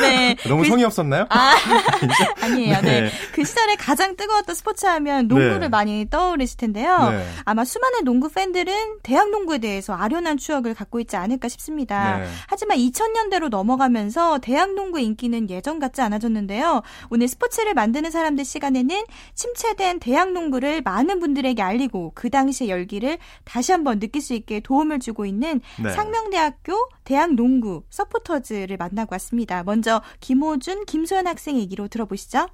네. 0.00 0.36
너무 0.48 0.62
그, 0.62 0.68
성의 0.68 0.84
없었나요? 0.84 1.26
아, 1.28 1.54
아니에요. 2.42 2.80
네. 2.80 3.00
네. 3.02 3.10
그 3.32 3.44
시절에 3.44 3.76
가장 3.76 4.16
뜨거웠던 4.16 4.54
스포츠 4.54 4.86
하면 4.86 5.28
농구를 5.28 5.60
네. 5.60 5.68
많이 5.68 6.06
떠오르실 6.08 6.56
텐데요. 6.56 7.10
네. 7.10 7.26
아마 7.44 7.64
수많은 7.64 8.04
농구 8.04 8.28
팬들은 8.30 8.98
대학 9.02 9.30
농구에 9.30 9.58
대해서 9.58 9.94
아련한 9.94 10.38
추억을 10.38 10.74
갖고 10.74 10.98
있지 11.00 11.16
않을까 11.16 11.48
싶습니다. 11.48 12.18
네. 12.18 12.26
하지만 12.46 12.78
2000년대로 12.78 13.48
넘어가면서 13.48 14.38
대학 14.38 14.74
농구 14.74 14.98
인기는 14.98 15.50
예전 15.50 15.78
같지 15.78 16.00
않아졌는데요. 16.00 16.82
오늘 17.10 17.28
스포츠를 17.28 17.74
만드는 17.74 18.10
사람들 18.10 18.44
시간에는 18.44 19.04
침체된 19.34 20.00
대학 20.00 20.32
농구를 20.32 20.82
많은 20.82 21.20
분들에게 21.20 21.62
알리고 21.62 22.12
그 22.14 22.30
당시의 22.30 22.70
열기를 22.70 23.18
다시 23.44 23.72
한번 23.72 24.00
느낄 24.00 24.22
수 24.22 24.34
있게 24.34 24.60
도움을 24.60 25.00
주고 25.00 25.26
있는 25.26 25.60
네. 25.82 25.92
상명대학교 25.92 26.88
대학 27.04 27.34
농구 27.34 27.82
서포 27.90 28.21
터즈를 28.24 28.76
만나고 28.76 29.14
왔습니다. 29.14 29.62
먼저 29.64 30.02
김호준, 30.20 30.84
김소연 30.86 31.26
학생 31.26 31.56
얘기로 31.58 31.88
들어보시죠. 31.88 32.46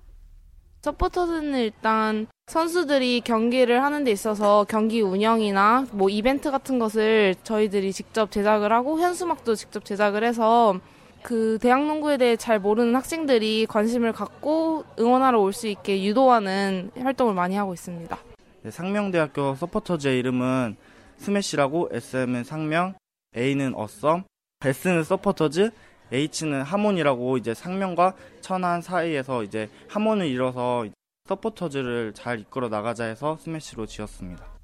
서포터즈는 0.82 1.58
일단 1.58 2.26
선수들이 2.46 3.20
경기를 3.22 3.82
하는 3.82 4.04
데 4.04 4.12
있어서 4.12 4.64
경기 4.68 5.00
운영이나 5.00 5.86
뭐 5.92 6.08
이벤트 6.08 6.50
같은 6.50 6.78
것을 6.78 7.34
저희들이 7.42 7.92
직접 7.92 8.30
제작을 8.30 8.72
하고 8.72 8.98
현수막도 9.00 9.54
직접 9.56 9.84
제작을 9.84 10.22
해서 10.24 10.78
그 11.22 11.58
대학 11.60 11.84
농구에 11.84 12.16
대해 12.16 12.36
잘 12.36 12.60
모르는 12.60 12.94
학생들이 12.94 13.66
관심을 13.66 14.12
갖고 14.12 14.84
응원하러 14.98 15.40
올 15.40 15.52
수 15.52 15.66
있게 15.66 16.02
유도하는 16.04 16.90
활동을 16.96 17.34
많이 17.34 17.56
하고 17.56 17.74
있습니다. 17.74 18.16
네, 18.62 18.70
상명대학교 18.70 19.56
서포터즈의 19.56 20.18
이름은 20.20 20.76
스매시라고 21.18 21.88
SM은 21.92 22.44
상명, 22.44 22.94
A는 23.36 23.74
awesome, 23.74 24.22
S는 24.64 25.04
서포터즈, 25.04 25.70
H는 26.10 26.62
harmony라고 26.62 27.36
이제 27.36 27.54
상명과 27.54 28.16
천안 28.40 28.82
사이에서 28.82 29.44
이제 29.44 29.70
harmony를 29.88 30.26
이뤄서 30.26 30.86
서포터즈를 31.28 32.12
잘 32.12 32.40
이끌어 32.40 32.68
나가자 32.68 33.04
해서 33.04 33.36
스매시로 33.40 33.86
지었습니다. 33.86 34.57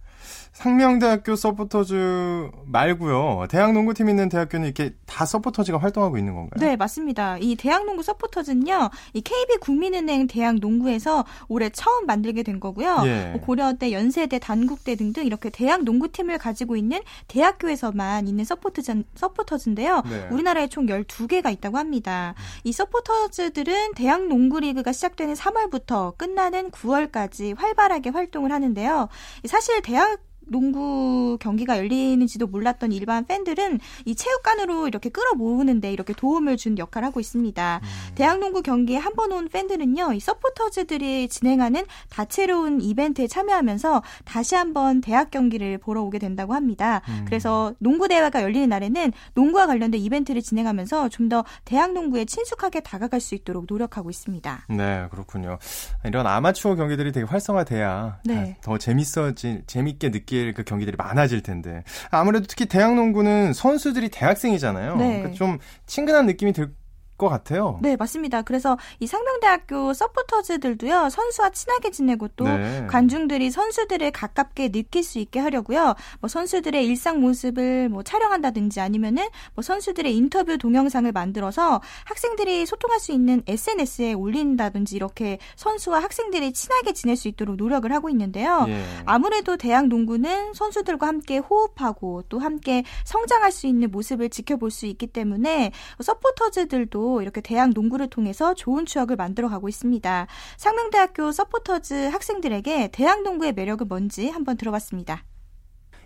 상명대학교 0.55 1.35
서포터즈 1.35 2.49
말고요. 2.67 3.47
대학농구팀 3.51 4.09
있는 4.09 4.29
대학교는 4.29 4.67
이렇게 4.67 4.95
다 5.05 5.27
서포터즈가 5.27 5.79
활동하고 5.79 6.17
있는 6.17 6.35
건가요? 6.35 6.59
네, 6.61 6.77
맞습니다. 6.77 7.37
이 7.41 7.57
대학농구 7.57 8.03
서포터즈는요. 8.05 8.91
이 9.15 9.21
KB 9.21 9.59
국민은행 9.59 10.29
대학농구에서 10.29 11.25
올해 11.49 11.71
처음 11.71 12.07
만들게 12.07 12.45
된 12.45 12.61
거고요. 12.61 13.03
예. 13.05 13.31
뭐 13.33 13.41
고려대, 13.41 13.91
연세대, 13.91 14.39
단국대 14.39 14.95
등등 14.95 15.27
이렇게 15.27 15.51
대학농구팀을 15.51 16.39
가지고 16.39 16.77
있는 16.77 17.01
대학교에서만 17.27 18.29
있는 18.29 18.45
서포터즈, 18.45 19.03
서포터즈인데요. 19.17 20.03
네. 20.09 20.29
우리나라에 20.31 20.69
총 20.69 20.87
12개가 20.87 21.53
있다고 21.53 21.79
합니다. 21.79 22.35
이 22.63 22.73
서포터즈들은 22.73 23.95
대학농구리그가 23.95 24.93
시작되는 24.93 25.35
3월부터 25.35 26.17
끝나는 26.17 26.71
9월까지 26.71 27.57
활발하게 27.57 28.11
활동을 28.11 28.53
하는데요. 28.53 29.09
사실 29.47 29.83
대학 29.83 30.21
농구 30.49 31.37
경기가 31.41 31.79
열리는지도 31.79 32.47
몰랐던 32.47 32.93
일반 32.93 33.25
팬들은 33.25 33.81
이 34.05 34.15
체육관으로 34.15 34.89
이렇게 34.89 35.09
끌어모으는데 35.09 35.93
이렇게 35.93 36.13
도움을 36.13 36.57
준 36.57 36.79
역할을 36.79 37.07
하고 37.09 37.21
있습니다. 37.21 37.81
음. 37.83 38.15
대학 38.15 38.39
농구 38.39 38.63
경기에 38.63 38.99
한 38.99 39.15
번 39.15 39.33
온 39.33 39.49
팬들은요, 39.49 40.13
이 40.13 40.21
서포터즈들이 40.21 41.29
진행하는 41.29 41.85
다채로운 42.11 42.81
이벤트에 42.81 43.27
참여하면서 43.27 44.03
다시 44.25 44.55
한번 44.55 45.01
대학 45.01 45.31
경기를 45.31 45.79
보러 45.79 46.03
오게 46.03 46.19
된다고 46.19 46.53
합니다. 46.55 47.01
음. 47.09 47.25
그래서 47.27 47.73
농구 47.79 48.07
대회가 48.09 48.43
열리는 48.43 48.69
날에는 48.69 49.13
농구와 49.35 49.67
관련된 49.67 50.01
이벤트를 50.01 50.43
진행하면서 50.43 51.09
좀 51.09 51.25
더 51.25 51.43
대학 51.65 51.95
농구에 51.95 52.27
친숙하게 52.27 52.81
다가갈 52.81 53.19
수 53.19 53.35
있도록 53.35 53.65
노력하고 53.67 54.11
있습니다. 54.11 54.67
네, 54.69 55.07
그렇군요. 55.11 55.59
이런 56.05 56.27
아마추어 56.27 56.75
경기들이 56.75 57.13
되게 57.13 57.25
활성화돼야 57.25 58.19
네. 58.27 58.59
더 58.61 58.77
재밌어진 58.77 59.63
재밌게 59.67 60.11
느끼 60.11 60.34
느낄 60.35 60.53
그 60.53 60.65
경기들이 60.65 60.97
많아질 60.97 61.43
텐데 61.43 61.85
아무래도 62.11 62.47
특히 62.47 62.67
대학 62.67 62.95
농구는 62.97 63.53
선수들이 63.53 64.09
대학생이잖아요. 64.09 64.97
네. 64.97 65.07
그러니까 65.19 65.31
좀 65.33 65.59
친근한 65.87 66.27
느낌이 66.27 66.53
들 66.53 66.73
것 67.17 67.29
같아요. 67.29 67.79
네, 67.81 67.97
맞습니다. 67.97 68.43
그래서 68.43 68.77
이 68.99 69.07
상명대학교 69.07 69.93
서포터즈들도요, 69.93 71.11
선수와 71.11 71.51
친하게 71.51 71.91
지내고 71.91 72.29
또 72.37 72.45
네. 72.45 72.87
관중들이 72.89 73.51
선수들을 73.51 74.11
가깝게 74.11 74.71
느낄 74.71 75.05
수 75.05 75.19
있게 75.19 75.39
하려고요, 75.39 75.95
뭐 76.21 76.29
선수들의 76.29 76.85
일상 76.85 77.21
모습을 77.21 77.89
뭐 77.89 78.03
촬영한다든지 78.03 78.81
아니면은 78.81 79.29
뭐 79.55 79.63
선수들의 79.63 80.15
인터뷰 80.17 80.59
동영상을 80.59 81.11
만들어서 81.13 81.81
학생들이 82.05 82.67
소통할 82.67 82.99
수 82.99 83.13
있는 83.13 83.43
SNS에 83.47 84.15
올린다든지 84.15 84.97
이렇게 84.97 85.39
선수와 85.57 86.01
학생들이 86.03 86.53
친하게 86.53 86.93
지낼 86.93 87.17
수 87.17 87.29
있도록 87.29 87.57
노력을 87.57 87.91
하고 87.93 88.09
있는데요. 88.11 88.65
예. 88.69 88.85
아무래도 89.05 89.57
대학 89.57 89.87
농구는 89.87 90.55
선수들과 90.55 91.07
함께 91.07 91.39
호흡하고 91.39 92.23
또 92.29 92.39
함께 92.41 92.83
성장할 93.05 93.53
수 93.53 93.67
있는 93.67 93.91
모습을 93.91 94.31
지켜볼 94.31 94.71
수 94.71 94.87
있기 94.87 95.07
때문에 95.07 95.71
서포터즈들도 96.01 97.04
이렇게 97.23 97.41
대학 97.41 97.71
농구를 97.71 98.09
통해서 98.09 98.55
좋은 98.55 98.87
추억을 98.87 99.17
만들어 99.17 99.49
가고 99.49 99.69
있습니다. 99.69 100.27
상명대학교 100.57 101.33
서포터즈 101.33 102.09
학생들에게 102.09 102.89
대학 102.93 103.23
농구의 103.23 103.53
매력은 103.53 103.89
뭔지 103.89 104.29
한번 104.31 104.57
들어봤습니다. 104.57 105.25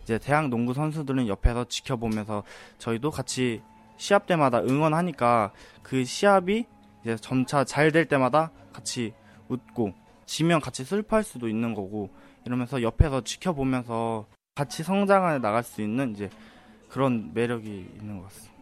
이제 0.03 0.19
대학 0.19 0.49
농구 0.49 0.73
선수들은 0.75 1.29
옆에서 1.29 1.65
지켜보면서 1.69 2.43
저희도 2.79 3.11
같이 3.11 3.63
시합 3.99 4.27
때마다 4.27 4.61
응원하니까 4.61 5.53
그 5.83 6.05
시합이 6.05 6.65
이제 7.03 7.17
점차 7.17 7.65
잘 7.65 7.91
될 7.93 8.07
때마다 8.07 8.51
같이 8.73 9.13
웃고 9.49 9.93
지면 10.27 10.61
같이 10.61 10.85
슬퍼할 10.85 11.25
수도 11.25 11.49
있는 11.49 11.75
거고 11.75 12.11
이러면서 12.45 12.83
옆에서 12.83 13.23
지켜보면서 13.23 14.27
같이 14.55 14.83
성장해 14.83 15.39
나갈 15.39 15.63
수 15.63 15.83
있는 15.83 16.13
이제 16.13 16.31
그런 16.89 17.31
매력이 17.35 17.69
있는 18.01 18.19
것 18.19 18.25
같습니다. 18.25 18.58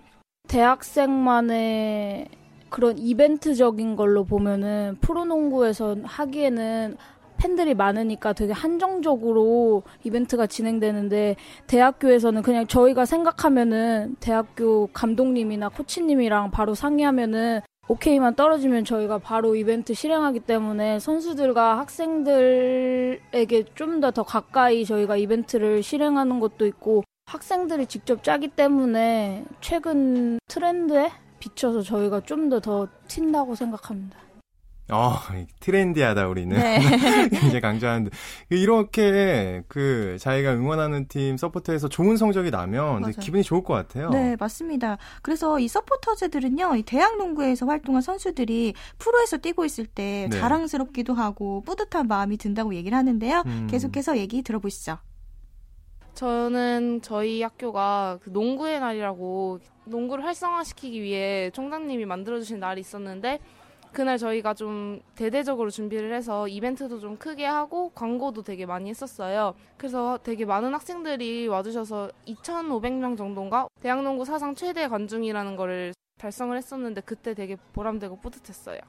대학생만의 0.48 2.28
그런 2.68 2.98
이벤트적인 2.98 3.96
걸로 3.96 4.24
보면은 4.24 4.96
프로농구에서 5.00 5.96
하기에는 6.04 6.96
팬들이 7.36 7.74
많으니까 7.74 8.32
되게 8.32 8.52
한정적으로 8.52 9.82
이벤트가 10.04 10.46
진행되는데 10.46 11.36
대학교에서는 11.66 12.42
그냥 12.42 12.66
저희가 12.66 13.04
생각하면은 13.04 14.16
대학교 14.20 14.88
감독님이나 14.88 15.68
코치님이랑 15.68 16.50
바로 16.50 16.74
상의하면은 16.74 17.60
오케이만 17.88 18.34
떨어지면 18.34 18.84
저희가 18.84 19.18
바로 19.18 19.54
이벤트 19.54 19.94
실행하기 19.94 20.40
때문에 20.40 20.98
선수들과 20.98 21.78
학생들에게 21.78 23.64
좀 23.74 24.00
더더 24.00 24.24
가까이 24.24 24.84
저희가 24.84 25.16
이벤트를 25.16 25.82
실행하는 25.84 26.40
것도 26.40 26.66
있고 26.66 27.04
학생들이 27.26 27.86
직접 27.86 28.22
짜기 28.22 28.48
때문에 28.48 29.44
최근 29.60 30.38
트렌드에 30.48 31.10
비춰서 31.40 31.82
저희가 31.82 32.20
좀 32.20 32.48
더 32.48 32.60
더 32.60 32.86
튄다고 33.08 33.56
생각합니다. 33.56 34.18
어, 34.92 35.14
트렌디하다 35.58 36.28
우리는 36.28 36.56
네. 36.56 36.78
굉장히 37.28 37.60
강조하는데 37.60 38.10
이렇게 38.50 39.64
그 39.66 40.16
자기가 40.20 40.52
응원하는 40.54 41.08
팀 41.08 41.36
서포터에서 41.36 41.88
좋은 41.88 42.16
성적이 42.16 42.52
나면 42.52 43.10
기분이 43.18 43.42
좋을 43.42 43.64
것 43.64 43.74
같아요. 43.74 44.10
네, 44.10 44.36
맞습니다. 44.38 44.96
그래서 45.22 45.58
이 45.58 45.66
서포터즈들은요, 45.66 46.76
이 46.76 46.82
대학 46.84 47.18
농구에서 47.18 47.66
활동한 47.66 48.00
선수들이 48.00 48.74
프로에서 48.98 49.38
뛰고 49.38 49.64
있을 49.64 49.86
때 49.86 50.28
네. 50.30 50.38
자랑스럽기도 50.38 51.14
하고 51.14 51.62
뿌듯한 51.66 52.06
마음이 52.06 52.36
든다고 52.36 52.76
얘기를 52.76 52.96
하는데요. 52.96 53.42
음. 53.46 53.66
계속해서 53.68 54.16
얘기 54.18 54.42
들어보시죠. 54.42 54.98
저는 56.16 57.02
저희 57.02 57.42
학교가 57.42 58.18
그 58.22 58.30
농구의 58.30 58.80
날이라고 58.80 59.60
농구를 59.84 60.24
활성화시키기 60.24 61.02
위해 61.02 61.50
총장님이 61.50 62.06
만들어주신 62.06 62.58
날이 62.58 62.80
있었는데 62.80 63.38
그날 63.92 64.16
저희가 64.16 64.54
좀 64.54 65.00
대대적으로 65.14 65.68
준비를 65.68 66.14
해서 66.14 66.48
이벤트도 66.48 67.00
좀 67.00 67.18
크게 67.18 67.44
하고 67.44 67.90
광고도 67.90 68.42
되게 68.42 68.64
많이 68.64 68.88
했었어요. 68.88 69.54
그래서 69.76 70.18
되게 70.22 70.46
많은 70.46 70.72
학생들이 70.72 71.48
와주셔서 71.48 72.10
2,500명 72.26 73.18
정도인가 73.18 73.68
대학농구 73.82 74.24
사상 74.24 74.54
최대 74.54 74.88
관중이라는 74.88 75.56
거를 75.56 75.92
달성을 76.18 76.56
했었는데 76.56 77.02
그때 77.02 77.34
되게 77.34 77.56
보람되고 77.74 78.16
뿌듯했어요. 78.20 78.80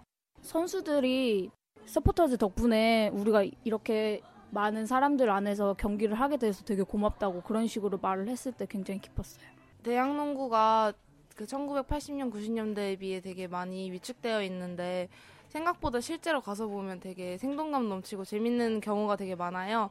선수들이 0.41 1.51
서포터즈 1.85 2.37
덕분에 2.37 3.09
우리가 3.13 3.43
이렇게 3.65 4.21
많은 4.51 4.85
사람들 4.85 5.29
안에서 5.29 5.73
경기를 5.73 6.15
하게 6.15 6.37
돼서 6.37 6.63
되게 6.63 6.83
고맙다고 6.83 7.41
그런 7.41 7.67
식으로 7.67 7.97
말을 7.97 8.27
했을 8.29 8.51
때 8.51 8.65
굉장히 8.69 9.01
기뻤어요. 9.01 9.45
대학 9.83 10.15
농구가 10.15 10.93
그 11.35 11.45
1980년, 11.45 12.31
90년대에 12.31 12.97
비해 12.99 13.21
되게 13.21 13.47
많이 13.47 13.91
위축되어 13.91 14.41
있는데 14.43 15.09
생각보다 15.49 16.01
실제로 16.01 16.41
가서 16.41 16.67
보면 16.67 16.99
되게 16.99 17.37
생동감 17.37 17.87
넘치고 17.87 18.25
재밌는 18.25 18.81
경우가 18.81 19.15
되게 19.15 19.35
많아요. 19.35 19.89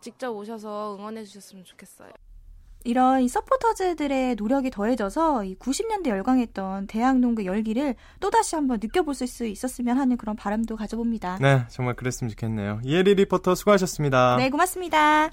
직접 0.00 0.30
오셔서 0.30 0.96
응원해 0.98 1.24
주셨으면 1.24 1.64
좋겠어요. 1.64 2.10
이런 2.84 3.28
서포터즈들의 3.28 4.36
노력이 4.36 4.70
더해져서 4.70 5.44
이 5.44 5.54
90년대 5.56 6.08
열광했던 6.08 6.86
대학농구 6.86 7.44
열기를 7.44 7.94
또다시 8.20 8.54
한번 8.54 8.78
느껴볼 8.82 9.14
수 9.14 9.44
있었으면 9.46 9.98
하는 9.98 10.16
그런 10.16 10.36
바람도 10.36 10.76
가져봅니다. 10.76 11.38
네, 11.40 11.64
정말 11.68 11.94
그랬으면 11.94 12.30
좋겠네요. 12.30 12.80
이혜리 12.84 13.14
리포터 13.14 13.54
수고하셨습니다. 13.54 14.36
네, 14.36 14.50
고맙습니다. 14.50 15.30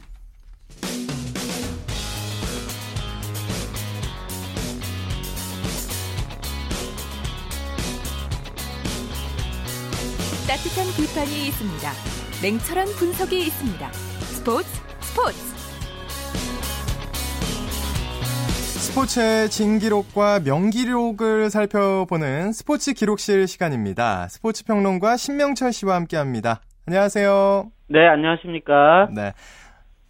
따뜻한 10.47 10.85
비판이 10.95 11.47
있습니다. 11.47 11.91
냉철한 12.41 12.87
분석이 12.97 13.47
있습니다. 13.47 13.91
스포츠 13.91 14.67
스포츠 15.01 15.56
스포츠의 18.87 19.49
진기록과 19.49 20.39
명기록을 20.39 21.49
살펴보는 21.49 22.53
스포츠 22.53 22.93
기록실 22.93 23.45
시간입니다. 23.45 24.29
스포츠 24.29 24.63
평론가 24.63 25.17
신명철 25.17 25.73
씨와 25.73 25.95
함께합니다. 25.95 26.61
안녕하세요. 26.87 27.69
네, 27.89 28.07
안녕하십니까. 28.07 29.09
네. 29.13 29.33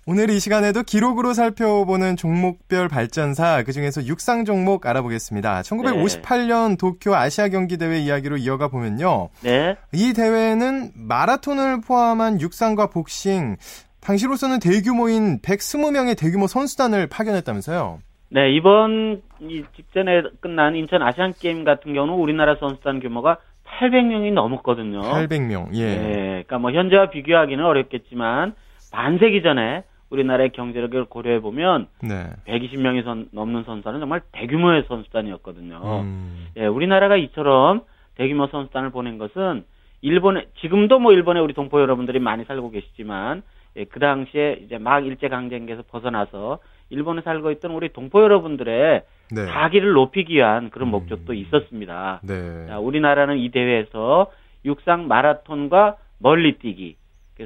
오늘 0.06 0.30
이 0.30 0.40
시간에도 0.40 0.84
기록으로 0.84 1.34
살펴보는 1.34 2.18
종목별 2.18 2.88
발전사 2.88 3.64
그중에서 3.64 4.06
육상 4.06 4.46
종목 4.46 4.86
알아보겠습니다. 4.86 5.62
1958년 5.64 6.70
네. 6.70 6.76
도쿄 6.78 7.16
아시아 7.16 7.50
경기 7.50 7.78
대회 7.78 7.98
이야기로 7.98 8.38
이어가 8.38 8.68
보면요. 8.68 9.30
네. 9.42 9.76
이 9.92 10.14
대회는 10.14 10.92
마라톤을 10.94 11.82
포함한 11.82 12.40
육상과 12.40 12.92
복싱 12.92 13.58
당시로서는 14.02 14.60
대규모인 14.60 15.42
120명의 15.42 16.16
대규모 16.18 16.48
선수단을 16.48 17.08
파견했다면서요. 17.08 18.00
네, 18.30 18.52
이번 18.52 19.22
이 19.40 19.64
직전에 19.76 20.24
끝난 20.42 20.76
인천 20.76 21.02
아시안 21.02 21.34
게임 21.34 21.64
같은 21.64 21.94
경우는 21.94 22.14
우리나라 22.16 22.56
선수단 22.56 23.00
규모가 23.00 23.38
800명이 23.66 24.34
넘었거든요. 24.34 25.02
800명. 25.02 25.70
예. 25.74 25.86
네, 25.86 26.14
그러니까 26.14 26.58
뭐 26.60 26.72
현재와 26.72 27.10
비교하기는 27.10 27.64
어렵겠지만 27.64 28.54
반세기 28.92 29.42
전에 29.44 29.84
우리나라의 30.10 30.52
경제력을 30.52 31.06
고려해 31.06 31.42
보면 31.42 31.88
네. 32.02 32.28
120명이 32.48 33.04
선, 33.04 33.28
넘는 33.32 33.64
선수단은 33.64 34.00
정말 34.00 34.22
대규모의 34.32 34.86
선수단이었거든요. 34.88 35.82
음. 36.02 36.48
예, 36.58 36.66
우리나라가 36.66 37.18
이처럼 37.18 37.82
대규모 38.16 38.48
선수단을 38.48 38.90
보낸 38.90 39.18
것은 39.18 39.64
일본에 40.02 40.46
지금도 40.62 41.00
뭐 41.00 41.12
일본에 41.12 41.40
우리 41.40 41.54
동포 41.54 41.82
여러분들이 41.82 42.20
많이 42.20 42.46
살고 42.46 42.72
계시지만 42.72 43.44
예, 43.76 43.86
그 43.86 44.00
당시에 44.00 44.60
이제 44.64 44.78
막 44.78 45.06
일제 45.06 45.28
강점기에서 45.28 45.84
벗어나서 45.90 46.60
일본에 46.90 47.22
살고 47.22 47.52
있던 47.52 47.72
우리 47.72 47.90
동포 47.90 48.22
여러분들의 48.22 49.04
네. 49.32 49.46
사기를 49.46 49.92
높이기 49.92 50.36
위한 50.36 50.70
그런 50.70 50.90
음. 50.90 50.92
목적도 50.92 51.34
있었습니다. 51.34 52.22
네. 52.24 52.68
자, 52.68 52.80
우리나라는 52.80 53.38
이 53.38 53.50
대회에서 53.50 54.32
육상 54.66 55.08
마라톤과 55.08 55.98
멀리뛰기 56.20 56.96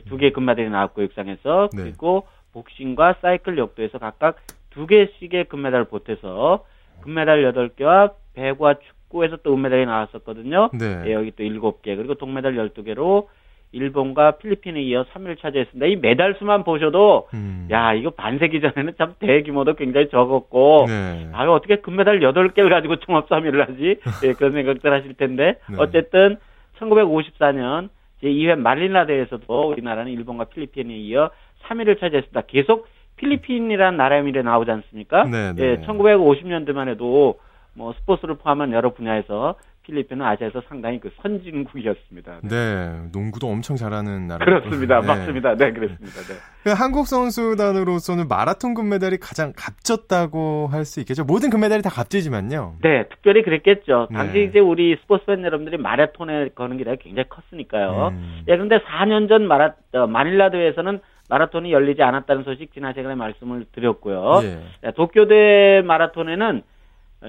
두 0.08 0.18
개의 0.18 0.32
금메달이 0.32 0.70
나왔고 0.70 1.04
육상에서 1.04 1.70
네. 1.74 1.84
그리고 1.84 2.28
복싱과 2.54 3.16
사이클 3.22 3.58
역도에서 3.58 3.98
각각 3.98 4.38
두 4.70 4.88
개씩의 4.88 5.46
금메달을 5.46 5.86
보태서 5.86 6.66
금메달 7.02 7.44
8개와 7.54 8.14
배구와 8.34 8.76
축구에서 8.76 9.38
또 9.38 9.54
은메달이 9.54 9.86
나왔었거든요. 9.86 10.70
네. 10.74 11.04
예, 11.08 11.14
여기 11.14 11.32
또 11.32 11.44
7개 11.44 11.96
그리고 11.98 12.16
동메달 12.16 12.56
12개로 12.56 13.28
일본과 13.74 14.32
필리핀에 14.32 14.82
이어 14.82 15.06
3위를 15.14 15.40
차지했습니다. 15.40 15.86
이 15.86 15.96
메달 15.96 16.36
수만 16.38 16.64
보셔도 16.64 17.28
음. 17.34 17.68
야 17.72 17.94
이거 17.94 18.10
반세기 18.10 18.60
전에는 18.60 18.94
참 18.98 19.16
대규모도 19.20 19.76
굉장히 19.76 20.10
적었고 20.10 20.86
네. 20.88 21.30
아 21.32 21.46
어떻게 21.46 21.78
금메달 21.78 22.20
8개를 22.20 22.70
가지고 22.70 22.98
총합 22.98 23.30
3위를 23.30 23.60
하지 23.60 24.00
예, 24.26 24.34
그런 24.34 24.52
생각들 24.54 24.92
하실 24.92 25.14
텐데 25.14 25.58
네. 25.70 25.76
어쨌든 25.78 26.38
1954년 26.80 27.90
제2회 28.22 28.58
말리나 28.58 29.06
대회에서도 29.06 29.70
우리나라는 29.70 30.12
일본과 30.12 30.46
필리핀에 30.46 30.94
이어 30.96 31.32
3위를 31.64 32.00
차지했습니다. 32.00 32.42
계속 32.48 32.88
필리핀이라는 33.16 33.98
나라의 33.98 34.24
미래 34.24 34.42
나오지 34.42 34.70
않습니까? 34.72 35.24
네, 35.26 35.54
네. 35.54 35.64
예, 35.64 35.78
1950년대만 35.86 36.90
해도 36.90 37.40
뭐 37.74 37.94
스포츠를 37.94 38.36
포함한 38.36 38.74
여러 38.74 38.94
분야에서 38.94 39.56
필리핀은 39.84 40.26
아시아에서 40.26 40.62
상당히 40.68 41.00
그 41.00 41.10
선진국이었습니다. 41.22 42.40
네. 42.44 42.50
네 42.50 43.10
농구도 43.12 43.48
엄청 43.48 43.76
잘하는 43.76 44.28
나라. 44.28 44.46
그렇습니다. 44.46 45.02
네. 45.02 45.08
맞습니다. 45.08 45.56
네, 45.56 45.72
그렇습니다. 45.72 46.22
네. 46.22 46.36
그 46.64 46.70
한국 46.72 47.08
선수단으로서는 47.08 48.28
마라톤 48.28 48.74
금메달이 48.74 49.18
가장 49.18 49.54
값졌다고 49.56 50.68
할 50.72 50.82
수 50.86 51.00
있겠죠. 51.02 51.24
모든 51.24 51.50
금메달이 51.50 51.82
다 51.84 51.90
값지지만요. 51.90 52.76
네, 52.82 53.08
특별히 53.10 53.44
그랬겠죠. 53.44 54.08
네. 54.12 54.18
당시 54.18 54.44
이제 54.50 54.60
우리 54.60 54.98
스포츠 55.02 55.26
팬 55.26 55.44
여러분들이 55.44 55.78
마라톤에 55.78 56.50
거는 56.50 56.78
기회가 56.78 56.96
굉장히 56.96 57.30
컸으니까요. 57.30 58.10
음. 58.12 58.42
예, 58.48 58.54
그런데 58.56 58.80
4년 58.80 59.30
전 59.30 59.48
마라 59.48 59.76
어, 59.94 60.08
마닐라 60.08 60.50
대회에서는 60.50 61.00
마라톤이 61.30 61.72
열리지 61.72 62.02
않았다는 62.02 62.44
소식 62.44 62.74
지난 62.74 62.94
시간에 62.94 63.16
말씀을 63.16 63.66
드렸고요. 63.72 64.42
예. 64.44 64.92
도쿄대 64.92 65.82
마라톤에는 65.86 66.64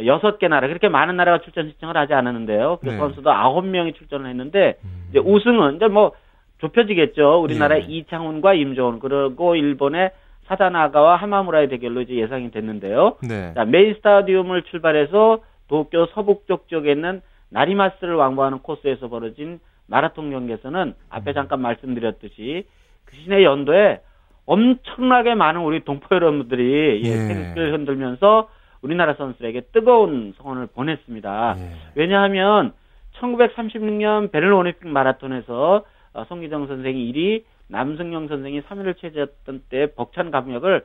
여섯 0.06 0.38
개 0.38 0.48
나라 0.48 0.68
그렇게 0.68 0.88
많은 0.88 1.16
나라가 1.16 1.42
출전 1.42 1.68
신청을 1.70 1.96
하지 1.96 2.14
않았는데요. 2.14 2.78
그 2.80 2.88
네. 2.88 2.96
선수도 2.96 3.30
아홉 3.30 3.66
명이 3.66 3.92
출전을 3.94 4.28
했는데 4.30 4.78
음. 4.84 5.06
이제 5.10 5.18
우승은 5.18 5.76
이제 5.76 5.88
뭐 5.88 6.12
좁혀지겠죠. 6.58 7.42
우리나라 7.42 7.76
의 7.76 7.82
예. 7.82 7.86
이창훈과 7.86 8.54
임종훈 8.54 9.00
그리고 9.00 9.56
일본의 9.56 10.12
사다나가와 10.46 11.16
하마무라의 11.16 11.68
대결로 11.68 12.00
이제 12.00 12.14
예상이 12.14 12.50
됐는데요. 12.50 13.16
네. 13.28 13.52
자, 13.54 13.64
메인 13.64 13.94
스타디움을 13.94 14.62
출발해서 14.62 15.40
도쿄 15.68 16.06
서북쪽 16.14 16.68
쪽에 16.68 16.92
있는 16.92 17.20
나리마스를 17.50 18.14
왕복하는 18.14 18.60
코스에서 18.60 19.08
벌어진 19.08 19.60
마라톤 19.86 20.30
경기에서는 20.30 20.94
앞에 21.10 21.32
음. 21.32 21.34
잠깐 21.34 21.60
말씀드렸듯이 21.60 22.64
그 23.04 23.16
시내 23.16 23.44
연도에 23.44 24.00
엄청나게 24.46 25.34
많은 25.34 25.60
우리 25.60 25.84
동포 25.84 26.14
여러분들이 26.14 27.02
예, 27.04 27.08
예. 27.08 27.28
테니스를 27.28 27.72
흔들면서 27.74 28.48
우리나라 28.82 29.14
선수에게 29.14 29.62
뜨거운 29.72 30.34
성원을 30.36 30.66
보냈습니다. 30.68 31.54
예. 31.58 31.72
왜냐하면 31.94 32.72
1936년 33.20 34.30
베를린 34.30 34.52
올림픽 34.52 34.88
마라톤에서 34.88 35.84
어, 36.14 36.24
송기정 36.24 36.66
선생이 36.66 37.12
1위, 37.12 37.44
남승영 37.68 38.28
선생이 38.28 38.62
3위를 38.62 39.00
차지했던 39.00 39.62
때 39.70 39.94
벅찬 39.94 40.30
감격을 40.30 40.84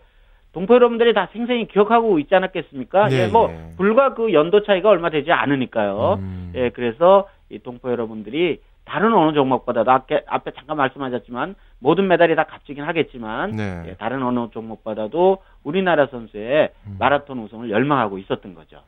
동포 0.54 0.76
여러분들이 0.76 1.14
다 1.14 1.28
생생히 1.34 1.68
기억하고 1.68 2.20
있지 2.20 2.34
않았겠습니까? 2.34 3.10
네, 3.10 3.24
예, 3.24 3.28
뭐 3.28 3.50
예. 3.52 3.76
불과 3.76 4.14
그 4.14 4.32
연도 4.34 4.64
차이가 4.64 4.90
얼마 4.90 5.10
되지 5.10 5.32
않으니까요. 5.32 6.16
음. 6.20 6.54
예, 6.56 6.70
그래서 6.70 7.28
이 7.50 7.60
동포 7.60 7.92
여러분들이 7.92 8.62
다른 8.86 9.14
어느 9.14 9.34
종목보다도 9.34 9.92
앞에, 9.92 10.24
앞에 10.26 10.52
잠깐 10.52 10.78
말씀하셨지만 10.78 11.56
모든 11.80 12.08
메달이 12.08 12.36
다 12.36 12.46
값지긴 12.46 12.84
하겠지만 12.84 13.52
네. 13.52 13.84
예, 13.88 13.94
다른 13.96 14.24
어느 14.24 14.50
종목보다도 14.52 15.40
우리나라 15.64 16.08
선수의 16.08 16.72
음. 16.88 16.96
마라톤 17.00 17.40
우승을 17.40 17.70
열망하고 17.70 18.18
있었던 18.18 18.56
거죠. 18.56 18.82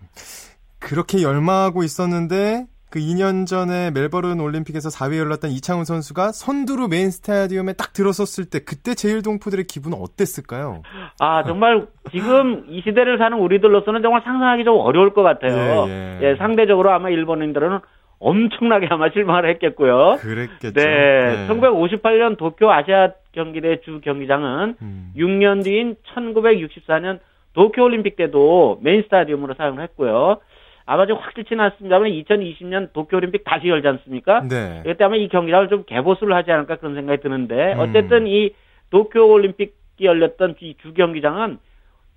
그렇게 0.80 1.22
열망하고 1.22 1.84
있었는데 1.84 2.66
그 2.90 2.98
2년 3.00 3.46
전에 3.46 3.92
멜버른 3.92 4.40
올림픽에서 4.40 4.90
4위에 4.90 5.24
올랐던 5.24 5.52
이창훈 5.52 5.86
선수가 5.86 6.32
선두로 6.32 6.88
메인 6.88 7.12
스타디움에 7.12 7.74
딱 7.74 7.94
들어섰을 7.94 8.50
때 8.50 8.60
그때 8.60 8.96
제일 8.96 9.22
동포들의 9.22 9.66
기분은 9.66 9.96
어땠을까요? 10.02 10.82
아 11.20 11.44
정말 11.44 11.86
지금 12.12 12.66
이 12.68 12.82
시대를 12.82 13.20
사는 13.20 13.38
우리들로서는 13.38 14.02
정말 14.02 14.22
상상하기 14.24 14.64
좀 14.64 14.80
어려울 14.80 15.14
것 15.14 15.22
같아요. 15.22 15.88
예, 15.88 15.92
예. 15.92 16.32
예 16.32 16.36
상대적으로 16.38 16.92
아마 16.92 17.10
일본인들은 17.10 17.80
엄청나게 18.20 18.88
아마 18.90 19.10
실망을 19.10 19.50
했겠고요. 19.52 20.18
그랬겠죠. 20.20 20.74
네. 20.74 20.86
네. 20.86 21.48
1958년 21.48 22.38
도쿄 22.38 22.72
아시아 22.72 23.12
경기대 23.32 23.82
주 23.82 24.02
경기장은 24.02 24.76
음. 24.82 25.12
6년 25.16 25.64
뒤인 25.64 25.96
1964년 26.14 27.20
도쿄 27.54 27.84
올림픽 27.84 28.16
때도 28.16 28.80
메인 28.82 29.04
스타디움으로 29.04 29.54
사용을 29.56 29.84
했고요. 29.84 30.40
아마 30.86 31.06
좀 31.06 31.18
확실치는 31.18 31.64
않습니다만 31.66 32.10
2020년 32.10 32.92
도쿄 32.94 33.18
올림픽 33.18 33.44
다시 33.44 33.68
열지 33.70 33.88
않습니까? 33.88 34.42
네. 34.50 34.84
이때 34.86 35.04
아마 35.04 35.16
이 35.16 35.28
경기장을 35.28 35.70
좀 35.70 35.84
개보수를 35.86 36.34
하지 36.36 36.52
않을까 36.52 36.78
그런 36.78 36.96
생각이 36.96 37.22
드는데 37.22 37.74
음. 37.74 37.80
어쨌든 37.80 38.28
이 38.28 38.52
도쿄 38.90 39.26
올림픽이 39.28 39.72
열렸던 40.02 40.56
이 40.62 40.76
주 40.82 40.94
경기장은 40.94 41.60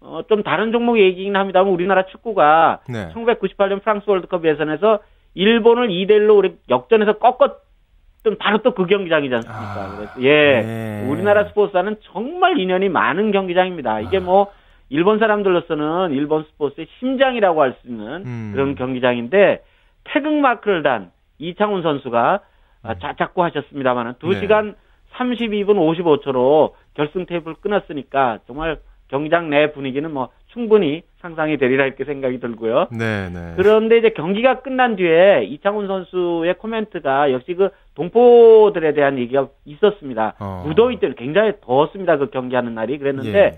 어, 0.01 0.23
좀 0.29 0.43
다른 0.43 0.73
종목 0.73 0.99
얘기긴 0.99 1.37
합니다만 1.37 1.73
우리나라 1.73 2.07
축구가 2.07 2.81
네. 2.89 3.11
1998년 3.15 3.83
프랑스 3.83 4.09
월드컵 4.11 4.45
예선에서 4.45 4.99
일본을 5.35 5.89
2대 5.89 6.11
1로 6.11 6.37
우리 6.39 6.57
역전해서 6.69 7.15
꺾었던 7.19 8.39
바로 8.39 8.59
또 8.59 8.73
그 8.75 8.87
경기장이지 8.87 9.35
않습니까? 9.35 9.83
아, 9.85 9.97
그래서 9.97 10.13
예. 10.23 10.61
네. 10.63 11.07
우리나라 11.09 11.45
스포츠와는 11.49 11.97
정말 12.13 12.59
인연이 12.59 12.89
많은 12.89 13.33
경기장입니다. 13.33 14.01
이게 14.01 14.19
아. 14.19 14.21
뭐 14.21 14.53
일본 14.91 15.19
사람들로서는 15.19 16.13
일본 16.13 16.45
스포츠의 16.45 16.87
심장이라고 16.99 17.63
할 17.63 17.75
수 17.81 17.89
있는 17.89 18.27
음. 18.27 18.51
그런 18.55 18.75
경기장인데 18.75 19.63
태극 20.05 20.33
마크를 20.35 20.83
단 20.83 21.11
이창훈 21.39 21.83
선수가 21.83 22.41
음. 22.85 22.95
자작고 23.01 23.43
하셨습니다만은 23.45 24.15
2시간 24.15 24.65
네. 24.67 24.75
32분 25.17 25.77
55초로 25.77 26.73
결승 26.95 27.27
테이프를 27.27 27.57
끊었으니까 27.61 28.39
정말 28.47 28.79
경기장 29.09 29.51
내 29.51 29.73
분위기는 29.73 30.11
뭐 30.11 30.31
충분히 30.53 31.03
상상이 31.19 31.57
되리라 31.57 31.87
이렇게 31.87 32.05
생각이 32.05 32.41
들고요. 32.41 32.89
네, 32.91 33.31
네. 33.31 33.55
그런데 33.57 33.99
이제 33.99 34.11
경기가 34.11 34.61
끝난 34.61 34.97
뒤에 34.97 35.45
이창훈 35.45 35.87
선수의 35.87 36.59
코멘트가 36.59 37.33
역시 37.33 37.55
그 37.55 37.71
동포들에 37.95 38.93
대한 38.95 39.19
얘기가 39.19 39.49
있었습니다. 39.65 40.35
어. 40.41 40.65
무더위 40.67 40.99
때는 40.99 41.17
굉장히 41.17 41.53
더웠습니다. 41.63 42.19
그 42.19 42.31
경기하는 42.31 42.75
날이 42.75 42.99
그랬는데 42.99 43.39
예. 43.39 43.53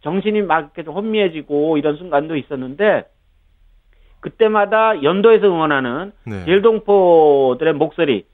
정신이 0.00 0.42
막 0.42 0.60
이렇게 0.60 0.82
좀 0.82 0.94
혼미해지고 0.94 1.78
이런 1.78 1.96
순간도 1.96 2.36
있었는데 2.36 3.04
그때마다 4.20 5.02
연도에서 5.02 5.46
응원하는 5.46 6.12
네. 6.26 6.44
제일동포들의 6.44 7.74
목소리 7.74 8.26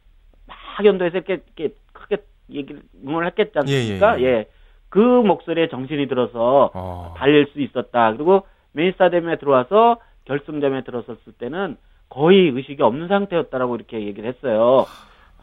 막 0.47 0.57
연도에서 0.85 1.19
이렇게, 1.19 1.43
이렇게 1.57 1.75
크게 1.93 2.17
얘기를 2.51 2.83
응원을 3.05 3.27
했겠지 3.29 3.59
않습니까? 3.59 4.21
예, 4.21 4.25
예, 4.25 4.27
예. 4.27 4.31
예. 4.31 4.47
그 4.97 5.01
목소리에 5.01 5.69
정신이 5.69 6.09
들어서 6.09 6.71
어. 6.73 7.15
달릴 7.19 7.47
수 7.49 7.61
있었다. 7.61 8.15
그리고 8.15 8.47
메인스타디움에 8.73 9.37
들어와서 9.37 9.99
결승점에 10.25 10.85
들어섰을 10.85 11.35
때는 11.39 11.77
거의 12.09 12.49
의식이 12.49 12.83
없는 12.83 13.07
상태였다라고 13.09 13.77
이렇게 13.77 14.01
얘기를 14.01 14.27
했어요. 14.27 14.87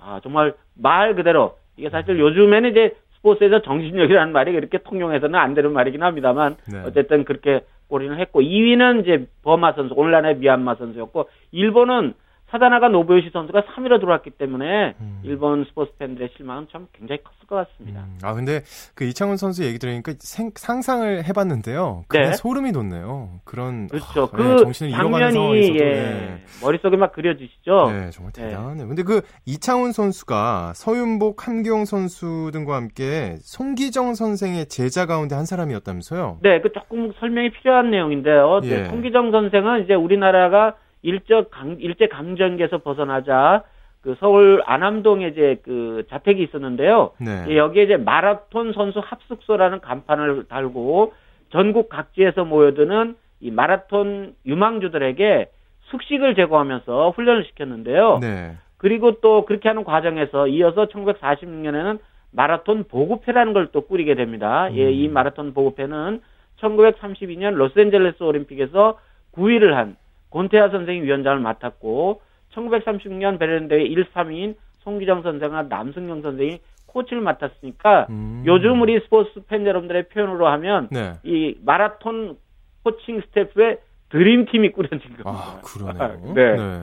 아, 0.01 0.19
정말 0.23 0.55
말 0.73 1.13
그대로 1.13 1.57
이게 1.77 1.91
사실 1.91 2.19
요즘에는 2.19 2.71
이제 2.71 2.95
스포츠에서 3.17 3.61
정신력이라는 3.61 4.33
말이 4.33 4.53
그렇게 4.53 4.79
통용해서는 4.79 5.39
안 5.39 5.53
되는 5.53 5.71
말이긴 5.71 6.01
합니다만 6.01 6.55
네. 6.71 6.81
어쨌든 6.87 7.23
그렇게 7.23 7.61
골인을 7.89 8.19
했고 8.19 8.41
2위는 8.41 9.03
이제 9.03 9.27
버마 9.43 9.73
선수 9.73 9.93
오늘날의 9.93 10.37
미얀마 10.37 10.75
선수였고 10.75 11.29
일본은 11.51 12.15
사다나가 12.53 12.87
노부요시 12.87 13.31
선수가 13.33 13.63
3위로 13.63 13.99
들어왔기 13.99 14.29
때문에 14.29 14.93
음. 15.01 15.21
일본 15.23 15.65
스포츠 15.65 15.91
팬들의 15.97 16.29
실망은 16.37 16.67
참 16.71 16.87
굉장히 16.93 17.23
컸을 17.23 17.47
것 17.47 17.55
같습니다. 17.55 18.01
음. 18.01 18.19
아 18.21 18.35
근데 18.35 18.61
그 18.93 19.05
이창훈 19.05 19.37
선수 19.37 19.63
얘기 19.65 19.79
들으니까 19.79 20.13
생, 20.19 20.51
상상을 20.53 21.23
해봤는데요. 21.27 22.05
그게 22.07 22.25
네. 22.25 22.33
소름이 22.33 22.71
돋네요. 22.71 23.39
그런 23.43 23.87
그렇죠. 23.87 24.25
아, 24.25 24.29
그 24.29 24.41
네, 24.43 24.57
정신을 24.57 24.91
상황에서도 24.91 25.57
예, 25.57 25.79
네. 25.79 26.43
머릿속에 26.61 26.95
막 26.95 27.11
그려지시죠. 27.13 27.89
네, 27.91 28.11
정말 28.11 28.31
네. 28.33 28.49
대단하네요. 28.49 28.87
근데 28.87 29.01
그 29.01 29.21
이창훈 29.47 29.91
선수가 29.91 30.73
서윤복, 30.75 31.47
함경 31.47 31.85
선수 31.85 32.51
등과 32.53 32.75
함께 32.75 33.37
송기정 33.41 34.13
선생의 34.13 34.67
제자 34.67 35.07
가운데 35.07 35.33
한 35.33 35.45
사람이었다면서요? 35.45 36.37
네, 36.43 36.61
그 36.61 36.71
조금 36.71 37.13
설명이 37.19 37.49
필요한 37.49 37.89
내용인데요. 37.89 38.59
네, 38.61 38.69
예. 38.69 38.85
송기정 38.85 39.31
선생은 39.31 39.85
이제 39.85 39.95
우리나라가 39.95 40.75
일제 41.03 41.43
강 41.51 41.77
일제 41.79 42.07
강점기에서 42.07 42.79
벗어나자 42.79 43.63
그 44.01 44.15
서울 44.19 44.61
안암동에 44.65 45.27
이제 45.27 45.57
그 45.63 46.03
자택이 46.09 46.43
있었는데요. 46.43 47.11
네. 47.19 47.55
여기에 47.55 47.83
이제 47.83 47.97
마라톤 47.97 48.73
선수 48.73 48.99
합숙소라는 48.99 49.79
간판을 49.79 50.45
달고 50.49 51.13
전국 51.51 51.87
각지에서 51.89 52.43
모여드는 52.43 53.15
이 53.39 53.51
마라톤 53.51 54.35
유망주들에게 54.45 55.51
숙식을 55.83 56.35
제공하면서 56.35 57.11
훈련을 57.11 57.45
시켰는데요. 57.45 58.19
네. 58.19 58.57
그리고 58.77 59.21
또 59.21 59.45
그렇게 59.45 59.69
하는 59.69 59.83
과정에서 59.83 60.47
이어서 60.47 60.87
1946년에는 60.87 61.99
마라톤 62.31 62.85
보급회라는 62.85 63.53
걸 63.53 63.67
또 63.71 63.81
꾸리게 63.81 64.15
됩니다. 64.15 64.67
음. 64.67 64.75
예, 64.75 64.91
이 64.91 65.07
마라톤 65.07 65.53
보급회는 65.53 66.21
1932년 66.59 67.53
로스앤젤레스 67.53 68.23
올림픽에서 68.23 68.99
9위를 69.35 69.71
한 69.71 69.95
권태하 70.33 70.69
선생이 70.69 71.03
위원장을 71.03 71.39
맡았고 71.39 72.21
1936년 72.55 73.39
베를린 73.39 73.67
대회 73.67 73.83
1, 73.83 74.05
3위인 74.13 74.55
손기정 74.79 75.21
선생과 75.21 75.63
남승룡 75.63 76.21
선생이 76.23 76.59
코치를 76.87 77.21
맡았으니까 77.21 78.07
음. 78.09 78.43
요즘 78.45 78.81
우리 78.81 78.99
스포츠 79.01 79.41
팬 79.47 79.65
여러분들의 79.65 80.09
표현으로 80.09 80.47
하면 80.47 80.89
네. 80.91 81.13
이 81.23 81.55
마라톤 81.63 82.37
코칭 82.83 83.21
스태프의 83.21 83.79
드림팀이 84.09 84.71
꾸려진 84.73 84.99
겁니다. 84.99 85.23
아, 85.25 85.61
그러네요. 85.63 86.19
네. 86.35 86.55
네. 86.55 86.81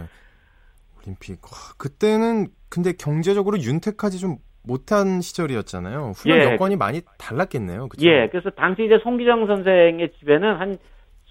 올림픽. 0.99 1.43
와, 1.45 1.51
그때는 1.77 2.49
근데 2.69 2.93
경제적으로 2.93 3.59
윤택하지 3.59 4.19
좀 4.19 4.37
못한 4.63 5.21
시절이었잖아요. 5.21 6.13
훈련 6.17 6.39
예. 6.39 6.53
여건이 6.53 6.77
많이 6.77 7.03
달랐겠네요. 7.19 7.89
그쵸? 7.89 8.07
예. 8.07 8.29
그래서 8.29 8.51
당시 8.51 8.85
이제 8.85 8.99
송기정 9.03 9.47
선생의 9.47 10.13
집에는 10.19 10.57
한 10.57 10.79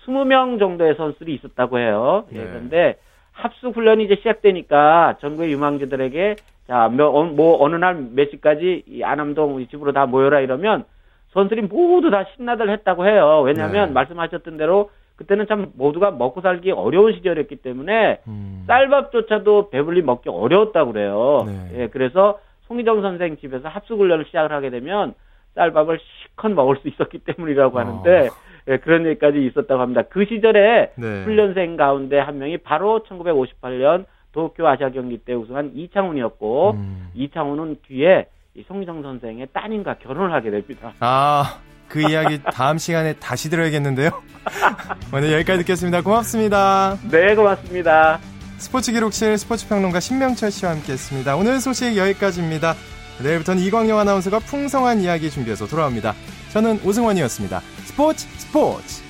20명 0.10 0.60
정도의 0.60 0.96
선수들이 0.96 1.36
있었다고 1.36 1.80
해요. 1.80 2.26
예, 2.34 2.40
네. 2.40 2.46
그런데 2.46 2.96
합숙 3.32 3.76
훈련이 3.76 4.06
이제 4.06 4.16
시작되니까 4.16 5.18
전국의 5.22 5.52
유망주들에게 5.52 6.36
자, 6.68 6.88
뭐, 6.90 7.24
뭐 7.26 7.64
어느 7.64 7.76
날 7.76 8.10
몇 8.14 8.30
시까지 8.32 8.84
이 8.88 9.04
안암동 9.04 9.56
우리 9.56 9.68
집으로 9.68 9.92
다 9.92 10.06
모여라 10.06 10.40
이러면 10.42 10.86
선수들이 11.32 11.64
모두 11.64 12.10
다 12.10 12.26
신나들 12.36 12.70
했다고 12.70 13.08
해요. 13.08 13.42
왜냐하면 13.46 13.90
네. 13.90 13.94
말씀하셨던 13.94 14.58
대로 14.58 14.90
그때는 15.16 15.48
참 15.48 15.72
모두가 15.76 16.12
먹고 16.12 16.42
살기 16.42 16.72
어려운 16.72 17.14
시절이었기 17.14 17.58
때문에 17.58 18.20
음. 18.28 18.64
쌀밥조차도 18.68 19.70
배불리 19.70 20.02
먹기 20.02 20.30
어려웠다고 20.30 20.94
그래요. 20.94 21.44
네. 21.46 21.82
예, 21.82 21.88
그래서 21.88 22.40
송희정 22.68 23.02
선생 23.02 23.38
집에서 23.38 23.68
합숙 23.68 24.00
훈련을 24.00 24.26
시작을 24.26 24.52
하게 24.52 24.70
되면 24.70 25.14
쌀밥을 25.56 26.00
실컷 26.00 26.50
먹을 26.52 26.78
수 26.78 26.88
있었기 26.88 27.20
때문이라고 27.20 27.78
어. 27.78 27.82
하는데 27.82 28.30
예, 28.70 28.78
그런 28.78 29.06
얘기까지 29.08 29.44
있었다고 29.46 29.82
합니다. 29.82 30.04
그 30.10 30.26
시절에 30.26 30.92
네. 30.96 31.24
훈련생 31.24 31.76
가운데 31.76 32.20
한 32.20 32.38
명이 32.38 32.60
바로 32.60 33.04
1958년 33.10 34.06
도쿄 34.32 34.68
아시아 34.68 34.90
경기 34.92 35.18
때 35.18 35.34
우승한 35.34 35.72
이창훈이었고 35.76 36.72
음. 36.72 37.10
이창훈은 37.16 37.78
뒤에 37.88 38.28
이 38.56 38.64
송희정 38.68 39.02
선생의 39.02 39.48
따님과 39.52 39.96
결혼을 39.96 40.32
하게 40.32 40.52
됩니다. 40.52 40.94
아, 41.00 41.60
그 41.88 42.00
이야기 42.02 42.40
다음 42.44 42.78
시간에 42.78 43.14
다시 43.14 43.50
들어야겠는데요. 43.50 44.12
오늘 45.14 45.34
여기까지 45.34 45.60
듣겠습니다. 45.60 46.02
고맙습니다. 46.04 46.98
네, 47.12 47.36
고맙습니다. 47.36 48.20
스포츠 48.58 48.92
기록실 48.92 49.38
스포츠 49.38 49.68
평론가 49.68 50.00
신명철 50.00 50.52
씨와 50.52 50.74
함께했습니다. 50.74 51.36
오늘 51.38 51.60
소식 51.60 51.98
여기까지입니다. 51.98 52.76
내일부터는 53.24 53.62
이광영 53.64 53.98
아나운서가 53.98 54.40
풍성한 54.40 55.00
이야기 55.00 55.30
준비해서 55.30 55.66
돌아옵니다. 55.66 56.14
저는 56.52 56.80
오승원이었습니다. 56.84 57.62
스포츠 57.86 58.28
스포츠 58.38 59.09